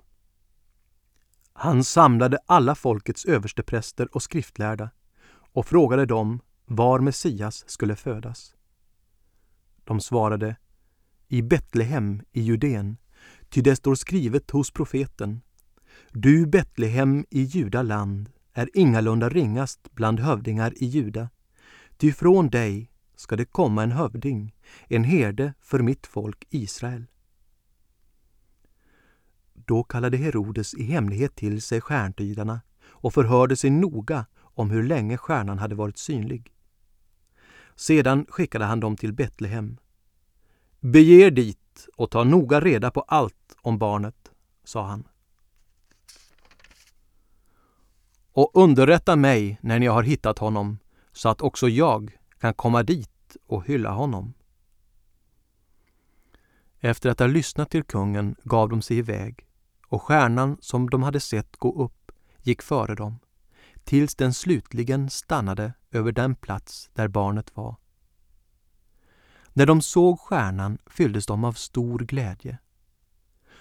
Han 1.53 1.85
samlade 1.85 2.39
alla 2.47 2.75
folkets 2.75 3.25
överstepräster 3.25 4.15
och 4.15 4.23
skriftlärda 4.23 4.91
och 5.59 5.67
frågade 5.67 6.07
dem 6.07 6.41
var 6.67 7.01
Messias 7.01 7.65
skulle 7.67 7.97
födas. 7.97 8.55
De 9.85 10.01
svarade 10.01 10.57
i 11.29 11.43
Betlehem 11.43 12.23
i 12.33 12.41
Judeen, 12.41 12.97
ty 13.49 13.61
det 13.61 13.77
står 13.77 13.95
skrivet 13.95 14.51
hos 14.51 14.71
profeten. 14.71 15.41
Du 16.11 16.47
Betlehem 16.47 17.25
i 17.31 17.43
Juda 17.43 17.83
land 17.83 18.31
är 18.53 18.71
ingalunda 18.75 19.29
ringast 19.29 19.95
bland 19.95 20.21
hövdingar 20.21 20.73
i 20.77 20.87
Juda, 20.87 21.31
ty 21.97 22.13
från 22.13 22.49
dig 22.49 22.91
ska 23.17 23.37
det 23.37 23.45
komma 23.45 23.83
en 23.83 23.93
hövding, 23.93 24.55
en 24.89 25.05
herde 25.05 25.55
för 25.61 25.79
mitt 25.79 26.07
folk 26.07 26.47
Israel. 26.51 27.07
Då 29.55 29.83
kallade 29.83 30.17
Herodes 30.17 30.75
i 30.75 30.83
hemlighet 30.83 31.37
till 31.37 31.63
sig 31.63 31.81
stjärntydarna 31.81 32.61
och 32.83 33.15
förhörde 33.15 33.57
sig 33.57 33.71
noga 33.71 34.27
om 34.59 34.71
hur 34.71 34.83
länge 34.83 35.17
stjärnan 35.17 35.59
hade 35.59 35.75
varit 35.75 35.99
synlig. 35.99 36.53
Sedan 37.77 38.27
skickade 38.29 38.65
han 38.65 38.81
dem 38.81 38.97
till 38.97 39.13
Betlehem. 39.13 39.79
Bege 40.81 41.27
er 41.27 41.31
dit 41.31 41.89
och 41.97 42.11
ta 42.11 42.25
noga 42.25 42.61
reda 42.61 42.91
på 42.91 43.01
allt 43.01 43.57
om 43.61 43.79
barnet, 43.79 44.33
sa 44.65 44.87
han. 44.87 45.09
Och 48.33 48.51
underrätta 48.55 49.17
mig 49.17 49.59
när 49.63 49.79
ni 49.79 49.87
har 49.87 50.03
hittat 50.03 50.39
honom, 50.39 50.79
så 51.13 51.29
att 51.29 51.41
också 51.41 51.69
jag 51.69 52.19
kan 52.39 52.55
komma 52.55 52.83
dit 52.83 53.37
och 53.47 53.67
hylla 53.67 53.91
honom. 53.91 54.35
Efter 56.81 57.11
att 57.11 57.19
ha 57.19 57.27
lyssnat 57.27 57.71
till 57.71 57.85
kungen 57.85 58.37
gav 58.43 58.69
de 58.69 58.83
sig 58.83 58.99
iväg 58.99 59.47
och 59.87 60.03
stjärnan 60.03 60.57
som 60.61 60.91
de 60.91 61.03
hade 61.03 61.21
sett 61.21 61.57
gå 61.57 61.85
upp 61.85 62.13
gick 62.43 62.63
före 62.63 62.95
dem 62.95 63.19
tills 63.89 64.15
den 64.15 64.35
slutligen 64.35 65.11
stannade 65.11 65.73
över 65.91 66.13
den 66.13 66.35
plats 66.35 66.91
där 66.93 67.09
barnet 67.09 67.57
var. 67.57 67.77
När 69.53 69.67
de 69.67 69.83
såg 69.83 70.21
stjärnan 70.21 70.79
fylldes 70.87 71.27
de 71.27 71.45
av 71.45 71.53
stor 71.53 71.99
glädje. 71.99 72.59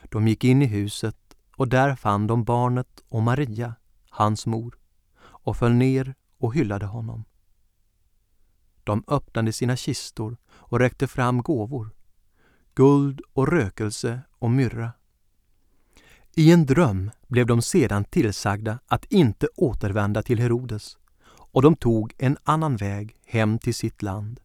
De 0.04 0.28
gick 0.28 0.44
in 0.44 0.62
i 0.62 0.66
huset 0.66 1.38
och 1.56 1.68
där 1.68 1.96
fann 1.96 2.28
de 2.28 2.44
barnet 2.44 3.04
och 3.10 3.24
Maria, 3.24 3.76
hans 4.10 4.46
mor, 4.46 4.78
och 5.20 5.58
föll 5.58 5.74
ner 5.74 6.16
och 6.38 6.56
hyllade 6.56 6.86
honom. 6.86 7.24
De 8.84 9.04
öppnade 9.08 9.54
sina 9.54 9.76
kistor 9.76 10.38
och 10.48 10.80
räckte 10.80 11.08
fram 11.08 11.42
gåvor, 11.42 11.96
guld 12.74 13.22
och 13.34 13.48
rökelse 13.48 14.22
och 14.32 14.52
myrra. 14.52 14.92
I 16.40 16.52
en 16.52 16.66
dröm 16.66 17.12
blev 17.28 17.46
de 17.46 17.62
sedan 17.62 18.04
tillsagda 18.04 18.80
att 18.88 19.06
inte 19.06 19.48
återvända 19.56 20.24
till 20.24 20.40
Herodes 20.40 20.98
och 21.30 21.62
de 21.62 21.76
tog 21.76 22.14
en 22.18 22.38
annan 22.44 22.76
väg 22.76 23.16
hem 23.26 23.60
till 23.60 23.76
sitt 23.76 24.02
land. 24.02 24.40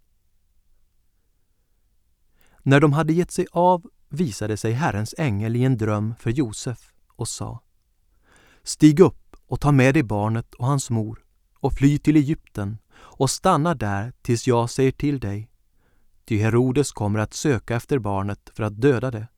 När 2.62 2.81
de 2.81 2.92
hade 2.92 3.12
gett 3.12 3.31
sig 3.31 3.46
av 3.52 3.90
visade 4.09 4.57
sig 4.57 4.72
Herrens 4.72 5.14
ängel 5.18 5.57
i 5.57 5.64
en 5.64 5.76
dröm 5.78 6.14
för 6.18 6.31
Josef 6.31 6.92
och 7.09 7.28
sa 7.28 7.61
Stig 8.62 9.00
upp 9.00 9.37
och 9.46 9.61
ta 9.61 9.72
med 9.72 9.94
dig 9.94 10.02
barnet 10.02 10.55
och 10.55 10.66
hans 10.66 10.90
mor 10.90 11.24
och 11.55 11.72
fly 11.72 11.98
till 11.98 12.16
Egypten 12.16 12.78
och 12.94 13.31
stanna 13.31 13.74
där 13.74 14.12
tills 14.22 14.46
jag 14.46 14.70
säger 14.70 14.92
till 14.92 15.20
dig. 15.20 15.50
Ty 16.24 16.38
Herodes 16.38 16.92
kommer 16.92 17.18
att 17.18 17.35
söka 17.35 17.76
efter 17.76 17.98
barnet 17.98 18.50
för 18.55 18.62
att 18.62 18.81
döda 18.81 19.11
det. 19.11 19.28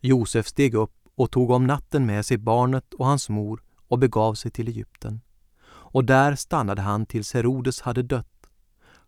Josef 0.00 0.46
steg 0.46 0.74
upp 0.74 0.92
och 1.14 1.30
tog 1.30 1.50
om 1.50 1.66
natten 1.66 2.06
med 2.06 2.26
sig 2.26 2.38
barnet 2.38 2.94
och 2.94 3.06
hans 3.06 3.28
mor 3.28 3.62
och 3.88 3.98
begav 3.98 4.34
sig 4.34 4.50
till 4.50 4.68
Egypten. 4.68 5.20
Och 5.68 6.04
där 6.04 6.34
stannade 6.34 6.82
han 6.82 7.06
tills 7.06 7.34
Herodes 7.34 7.80
hade 7.80 8.02
dött, 8.02 8.46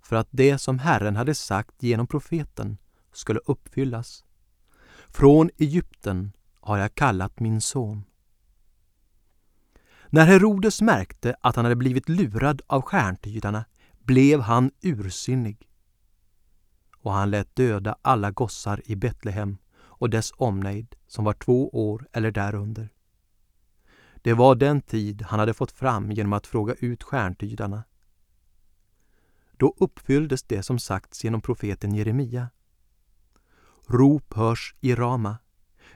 för 0.03 0.17
att 0.17 0.29
det 0.31 0.59
som 0.59 0.79
Herren 0.79 1.17
hade 1.17 1.35
sagt 1.35 1.83
genom 1.83 2.07
profeten 2.07 2.79
skulle 3.13 3.41
uppfyllas. 3.47 4.25
Från 5.09 5.51
Egypten 5.59 6.33
har 6.61 6.79
jag 6.79 6.95
kallat 6.95 7.41
min 7.41 7.61
son. 7.61 8.05
När 10.11 10.27
Herodes 10.27 10.83
märkte 10.83 11.37
att 11.41 11.57
han 11.57 11.65
hade 11.65 11.77
blivit 11.77 12.09
lurad 12.09 12.63
av 12.67 12.83
stjärntydarna 12.83 13.65
blev 13.99 14.41
han 14.41 14.71
ursinnig. 14.81 15.69
Och 16.97 17.13
han 17.13 17.31
lät 17.31 17.57
döda 17.57 17.97
alla 18.03 18.31
gossar 18.31 18.83
i 18.85 18.97
Betlehem 18.97 19.57
och 19.99 20.11
dess 20.11 20.33
omnejd 20.37 20.95
som 21.07 21.25
var 21.25 21.33
två 21.33 21.69
år 21.69 22.09
eller 22.13 22.31
därunder. 22.31 22.93
Det 24.23 24.35
var 24.35 24.55
den 24.55 24.83
tid 24.83 25.23
han 25.23 25.41
hade 25.41 25.55
fått 25.55 25.73
fram 25.73 26.13
genom 26.13 26.33
att 26.33 26.47
fråga 26.47 26.75
ut 26.75 27.03
stjärntydarna. 27.03 27.85
Då 29.53 29.75
uppfylldes 29.77 30.43
det 30.43 30.63
som 30.63 30.79
sagts 30.79 31.25
genom 31.25 31.41
profeten 31.41 31.95
Jeremia. 31.95 32.51
Rop 33.87 34.35
hörs 34.35 34.75
i 34.81 34.95
Rama, 34.95 35.39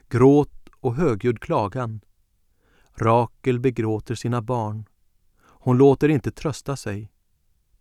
gråt 0.09 0.69
och 0.81 0.95
högljudd 0.95 1.41
klagan. 1.41 2.01
Rakel 2.95 3.61
begråter 3.61 4.15
sina 4.15 4.43
barn. 4.43 4.89
Hon 5.39 5.79
låter 5.79 6.09
inte 6.09 6.31
trösta 6.31 6.77
sig, 6.77 7.13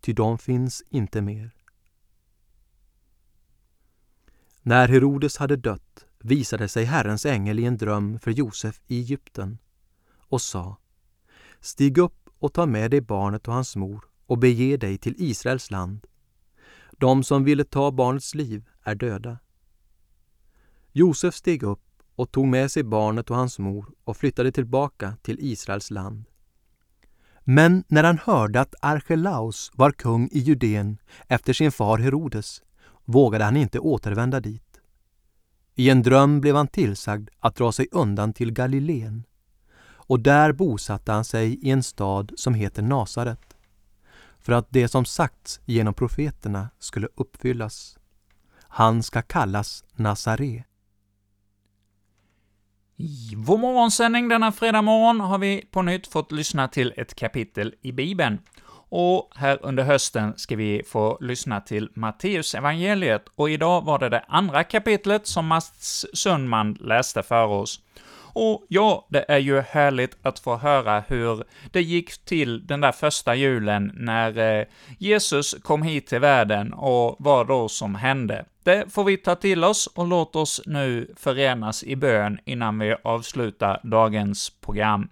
ty 0.02 0.14
de 0.14 0.38
finns 0.38 0.84
inte 0.90 1.22
mer. 1.22 1.56
När 4.62 4.88
Herodes 4.88 5.38
hade 5.38 5.56
dött 5.56 6.06
visade 6.24 6.68
sig 6.68 6.86
Herrens 6.86 7.26
ängel 7.26 7.60
i 7.60 7.66
en 7.66 7.78
dröm 7.78 8.20
för 8.20 8.32
Josef 8.32 8.82
i 8.88 9.00
Egypten 9.00 9.58
och 10.18 10.42
sa 10.42 10.78
Stig 11.60 11.98
upp 11.98 12.30
och 12.40 12.54
ta 12.54 12.66
med 12.66 12.92
dig 12.92 13.02
barnet 13.02 13.48
och 13.48 13.54
hans 13.54 13.76
mor 13.76 14.06
och 14.26 14.38
bege 14.38 14.78
dig 14.78 14.98
till 14.98 15.16
Israels 15.18 15.72
land. 15.72 16.08
De 16.92 17.24
som 17.24 17.44
ville 17.44 17.64
ta 17.64 17.92
barnets 17.92 18.36
liv 18.36 18.70
är 18.84 18.96
döda. 18.96 19.38
Josef 20.92 21.36
steg 21.36 21.64
upp 21.64 22.04
och 22.16 22.32
tog 22.32 22.48
med 22.48 22.72
sig 22.72 22.84
barnet 22.84 23.30
och 23.30 23.36
hans 23.36 23.60
mor 23.60 23.86
och 24.04 24.18
flyttade 24.18 24.52
tillbaka 24.52 25.18
till 25.22 25.38
Israels 25.40 25.92
land. 25.92 26.24
Men 27.44 27.84
när 27.88 28.04
han 28.04 28.18
hörde 28.18 28.62
att 28.62 28.76
Archelaus 28.82 29.72
var 29.74 29.92
kung 29.92 30.30
i 30.32 30.40
Judeen 30.40 30.98
efter 31.28 31.54
sin 31.54 31.72
far 31.72 31.98
Herodes 31.98 32.64
vågade 33.06 33.44
han 33.44 33.58
inte 33.58 33.80
återvända 33.80 34.40
dit. 34.40 34.71
I 35.82 35.90
en 35.90 36.02
dröm 36.02 36.42
blev 36.42 36.56
han 36.56 36.68
tillsagd 36.68 37.30
att 37.40 37.56
dra 37.56 37.72
sig 37.72 37.88
undan 37.92 38.34
till 38.34 38.52
Galileen 38.52 39.24
och 39.84 40.20
där 40.20 40.52
bosatte 40.52 41.12
han 41.12 41.26
sig 41.26 41.54
i 41.54 41.70
en 41.70 41.84
stad 41.84 42.32
som 42.36 42.54
heter 42.54 42.82
Nasaret 42.82 43.56
för 44.40 44.54
att 44.54 44.68
det 44.70 44.88
som 44.88 45.06
sagts 45.06 45.60
genom 45.66 45.94
profeterna 45.94 46.70
skulle 46.80 47.08
uppfyllas. 47.16 47.98
Han 48.62 49.04
ska 49.04 49.22
kallas 49.22 49.84
Nazare. 49.96 50.64
I 52.98 53.34
vår 53.38 53.58
morgonsändning 53.58 54.30
denna 54.30 54.52
fredag 54.52 54.82
morgon 54.82 55.20
har 55.20 55.38
vi 55.38 55.66
på 55.72 55.82
nytt 55.82 56.08
fått 56.08 56.32
lyssna 56.32 56.68
till 56.68 56.94
ett 56.98 57.16
kapitel 57.16 57.76
i 57.82 57.92
Bibeln. 57.92 58.40
Och 58.94 59.32
här 59.36 59.60
under 59.62 59.84
hösten 59.84 60.34
ska 60.38 60.56
vi 60.56 60.84
få 60.88 61.18
lyssna 61.22 61.62
till 61.62 61.90
Matteus 61.94 62.56
evangeliet 62.56 63.26
och 63.36 63.50
idag 63.50 63.82
var 63.82 64.00
det 64.00 64.10
det 64.10 64.26
andra 64.28 64.64
kapitlet 64.64 65.28
som 65.28 65.48
Mats 65.48 66.06
Sundman 66.14 66.78
läste 66.80 67.24
för 67.24 67.46
oss. 67.46 67.80
Och 68.34 68.66
ja, 68.68 69.08
det 69.10 69.26
är 69.28 69.38
ju 69.38 69.62
härligt 69.62 70.18
att 70.22 70.40
få 70.40 70.58
höra 70.58 71.04
hur 71.08 71.44
det 71.72 71.82
gick 71.82 72.26
till 72.26 72.68
den 72.68 72.82
där 72.82 72.92
första 72.92 73.36
julen 73.36 73.92
när 73.96 74.60
eh, 74.60 74.66
Jesus 74.98 75.56
kom 75.64 75.84
hit 75.84 76.08
till 76.08 76.20
världen 76.20 76.74
och 76.74 77.16
vad 77.20 77.48
då 77.48 77.70
som 77.70 77.96
hände. 77.96 78.46
Det 78.64 78.94
får 78.94 79.04
vi 79.04 79.18
ta 79.18 79.36
till 79.36 79.64
oss 79.64 79.88
och 79.88 80.08
låt 80.08 80.36
oss 80.36 80.62
nu 80.66 81.14
förenas 81.18 81.84
i 81.84 81.96
bön 81.96 82.40
innan 82.46 82.80
vi 82.80 82.96
avslutar 83.04 83.80
dagens 83.84 84.50
program. 84.50 85.10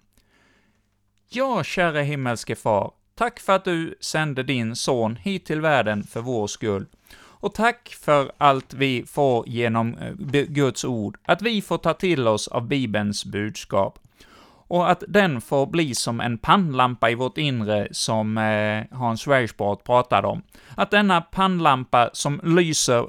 Ja, 1.28 1.64
käre 1.64 2.02
himmelske 2.02 2.56
Far, 2.56 2.90
Tack 3.20 3.40
för 3.40 3.52
att 3.52 3.64
du 3.64 3.94
sände 4.00 4.42
din 4.42 4.76
son 4.76 5.16
hit 5.16 5.44
till 5.46 5.60
världen 5.60 6.04
för 6.04 6.20
vår 6.20 6.46
skull. 6.46 6.86
Och 7.16 7.54
tack 7.54 7.88
för 7.88 8.32
allt 8.38 8.74
vi 8.74 9.04
får 9.06 9.48
genom 9.48 9.96
eh, 9.98 10.42
Guds 10.42 10.84
ord, 10.84 11.18
att 11.24 11.42
vi 11.42 11.62
får 11.62 11.78
ta 11.78 11.94
till 11.94 12.28
oss 12.28 12.48
av 12.48 12.68
Bibelns 12.68 13.24
budskap. 13.24 13.98
och 14.68 14.90
att 14.90 15.04
den 15.08 15.40
får 15.40 15.66
bli 15.66 15.94
som 15.94 16.20
en 16.20 16.38
pannlampa 16.38 17.10
i 17.10 17.14
vårt 17.14 17.38
inre, 17.38 17.88
som 17.90 18.38
eh, 18.38 18.98
Hans 18.98 19.26
Weissbrot 19.26 19.84
pratade 19.84 20.28
om. 20.28 20.42
Att 20.76 20.90
denna 20.90 21.20
pannlampa 21.20 22.10
som 22.12 22.40
lyser 22.44 23.06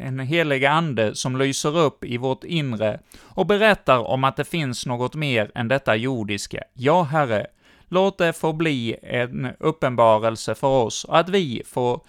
en 0.00 0.18
helig 0.18 0.64
ande 0.64 1.14
som 1.14 1.36
lyser 1.36 1.78
upp 1.78 2.04
i 2.04 2.16
vårt 2.16 2.44
inre 2.44 3.00
och 3.20 3.46
berättar 3.46 3.98
om 3.98 4.24
att 4.24 4.36
det 4.36 4.44
finns 4.44 4.86
något 4.86 5.14
mer 5.14 5.50
än 5.54 5.68
detta 5.68 5.96
jordiska. 5.96 6.64
Ja, 6.74 7.02
Herre, 7.02 7.46
låt 7.92 8.18
det 8.18 8.32
få 8.32 8.52
bli 8.52 8.96
en 9.02 9.48
uppenbarelse 9.60 10.54
för 10.54 10.68
oss, 10.68 11.06
att 11.08 11.28
vi 11.28 11.62
får 11.66 12.00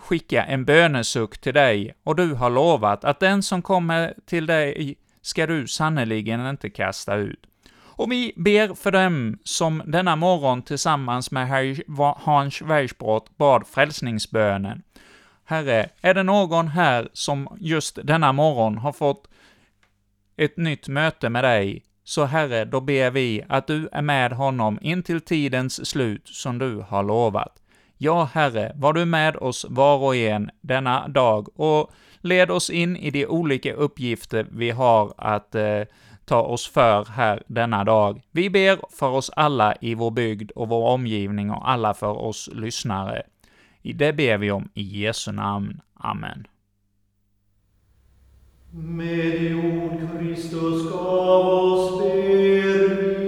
skicka 0.00 0.44
en 0.44 0.64
bönesuck 0.64 1.38
till 1.38 1.54
dig, 1.54 1.94
och 2.04 2.16
du 2.16 2.34
har 2.34 2.50
lovat 2.50 3.04
att 3.04 3.20
den 3.20 3.42
som 3.42 3.62
kommer 3.62 4.14
till 4.26 4.46
dig 4.46 4.94
ska 5.22 5.46
du 5.46 5.66
sannerligen 5.66 6.46
inte 6.46 6.70
kasta 6.70 7.14
ut. 7.14 7.46
Och 7.74 8.12
vi 8.12 8.32
ber 8.36 8.74
för 8.74 8.90
dem 8.90 9.38
som 9.44 9.82
denna 9.86 10.16
morgon 10.16 10.62
tillsammans 10.62 11.30
med 11.30 11.76
Hans 12.16 12.62
Weissbrott 12.62 13.36
bad 13.36 13.66
frälsningsbönen. 13.66 14.82
Herre, 15.44 15.88
är 16.00 16.14
det 16.14 16.22
någon 16.22 16.68
här 16.68 17.08
som 17.12 17.56
just 17.60 17.98
denna 18.02 18.32
morgon 18.32 18.78
har 18.78 18.92
fått 18.92 19.28
ett 20.36 20.56
nytt 20.56 20.88
möte 20.88 21.28
med 21.28 21.44
dig, 21.44 21.82
så 22.04 22.24
Herre, 22.24 22.64
då 22.64 22.80
ber 22.80 23.10
vi 23.10 23.44
att 23.48 23.66
du 23.66 23.88
är 23.92 24.02
med 24.02 24.32
honom 24.32 24.78
in 24.82 25.02
till 25.02 25.20
tidens 25.20 25.88
slut 25.88 26.28
som 26.28 26.58
du 26.58 26.84
har 26.88 27.02
lovat. 27.02 27.62
Ja, 27.98 28.24
Herre, 28.24 28.72
var 28.74 28.92
du 28.92 29.04
med 29.04 29.36
oss 29.36 29.66
var 29.68 29.98
och 29.98 30.16
en 30.16 30.50
denna 30.60 31.08
dag 31.08 31.60
och 31.60 31.90
led 32.20 32.50
oss 32.50 32.70
in 32.70 32.96
i 32.96 33.10
de 33.10 33.26
olika 33.26 33.72
uppgifter 33.72 34.46
vi 34.50 34.70
har 34.70 35.14
att 35.16 35.54
eh, 35.54 35.82
ta 36.24 36.42
oss 36.42 36.68
för 36.68 37.04
här 37.04 37.42
denna 37.46 37.84
dag. 37.84 38.22
Vi 38.30 38.50
ber 38.50 38.78
för 38.98 39.08
oss 39.08 39.30
alla 39.36 39.74
i 39.80 39.94
vår 39.94 40.10
bygd 40.10 40.50
och 40.50 40.68
vår 40.68 40.86
omgivning 40.86 41.50
och 41.50 41.70
alla 41.70 41.94
för 41.94 42.18
oss 42.18 42.50
lyssnare. 42.52 43.22
I 43.82 43.92
det 43.92 44.12
ber 44.12 44.38
vi 44.38 44.50
om 44.50 44.68
i 44.74 44.82
Jesu 44.82 45.32
namn. 45.32 45.80
Amen. 45.94 46.46
Medium 48.74 49.98
Christus 49.98 50.90
cavos 50.90 52.00
per 52.00 53.21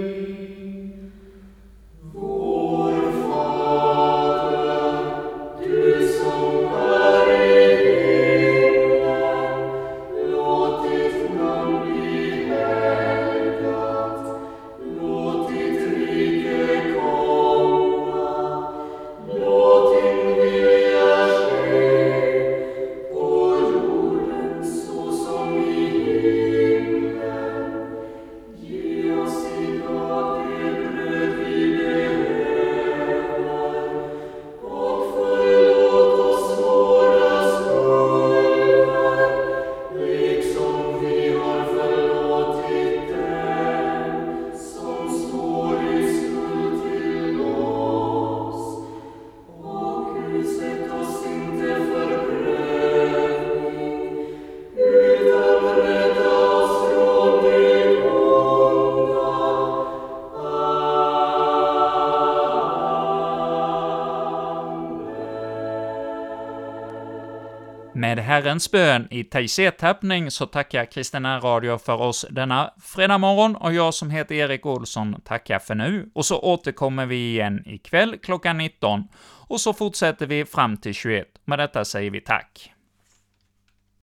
Med 68.15 68.23
Herrens 68.23 68.71
bön 68.71 69.07
i 69.11 69.23
Taizé-tappning 69.23 70.31
så 70.31 70.45
tackar 70.45 70.85
Kristina 70.85 71.39
Radio 71.39 71.77
för 71.77 72.01
oss 72.01 72.25
denna 72.29 72.73
fredag 72.81 73.17
morgon 73.17 73.55
och 73.55 73.73
jag 73.73 73.93
som 73.93 74.09
heter 74.09 74.35
Erik 74.35 74.65
Olsson 74.65 75.21
tackar 75.25 75.59
för 75.59 75.75
nu, 75.75 76.09
och 76.13 76.25
så 76.25 76.39
återkommer 76.39 77.05
vi 77.05 77.15
igen 77.15 77.63
ikväll 77.65 78.17
klockan 78.23 78.57
19, 78.57 79.03
och 79.47 79.61
så 79.61 79.73
fortsätter 79.73 80.27
vi 80.27 80.45
fram 80.45 80.77
till 80.77 80.93
21. 80.93 81.27
Med 81.45 81.59
detta 81.59 81.85
säger 81.85 82.11
vi 82.11 82.21
tack. 82.21 82.74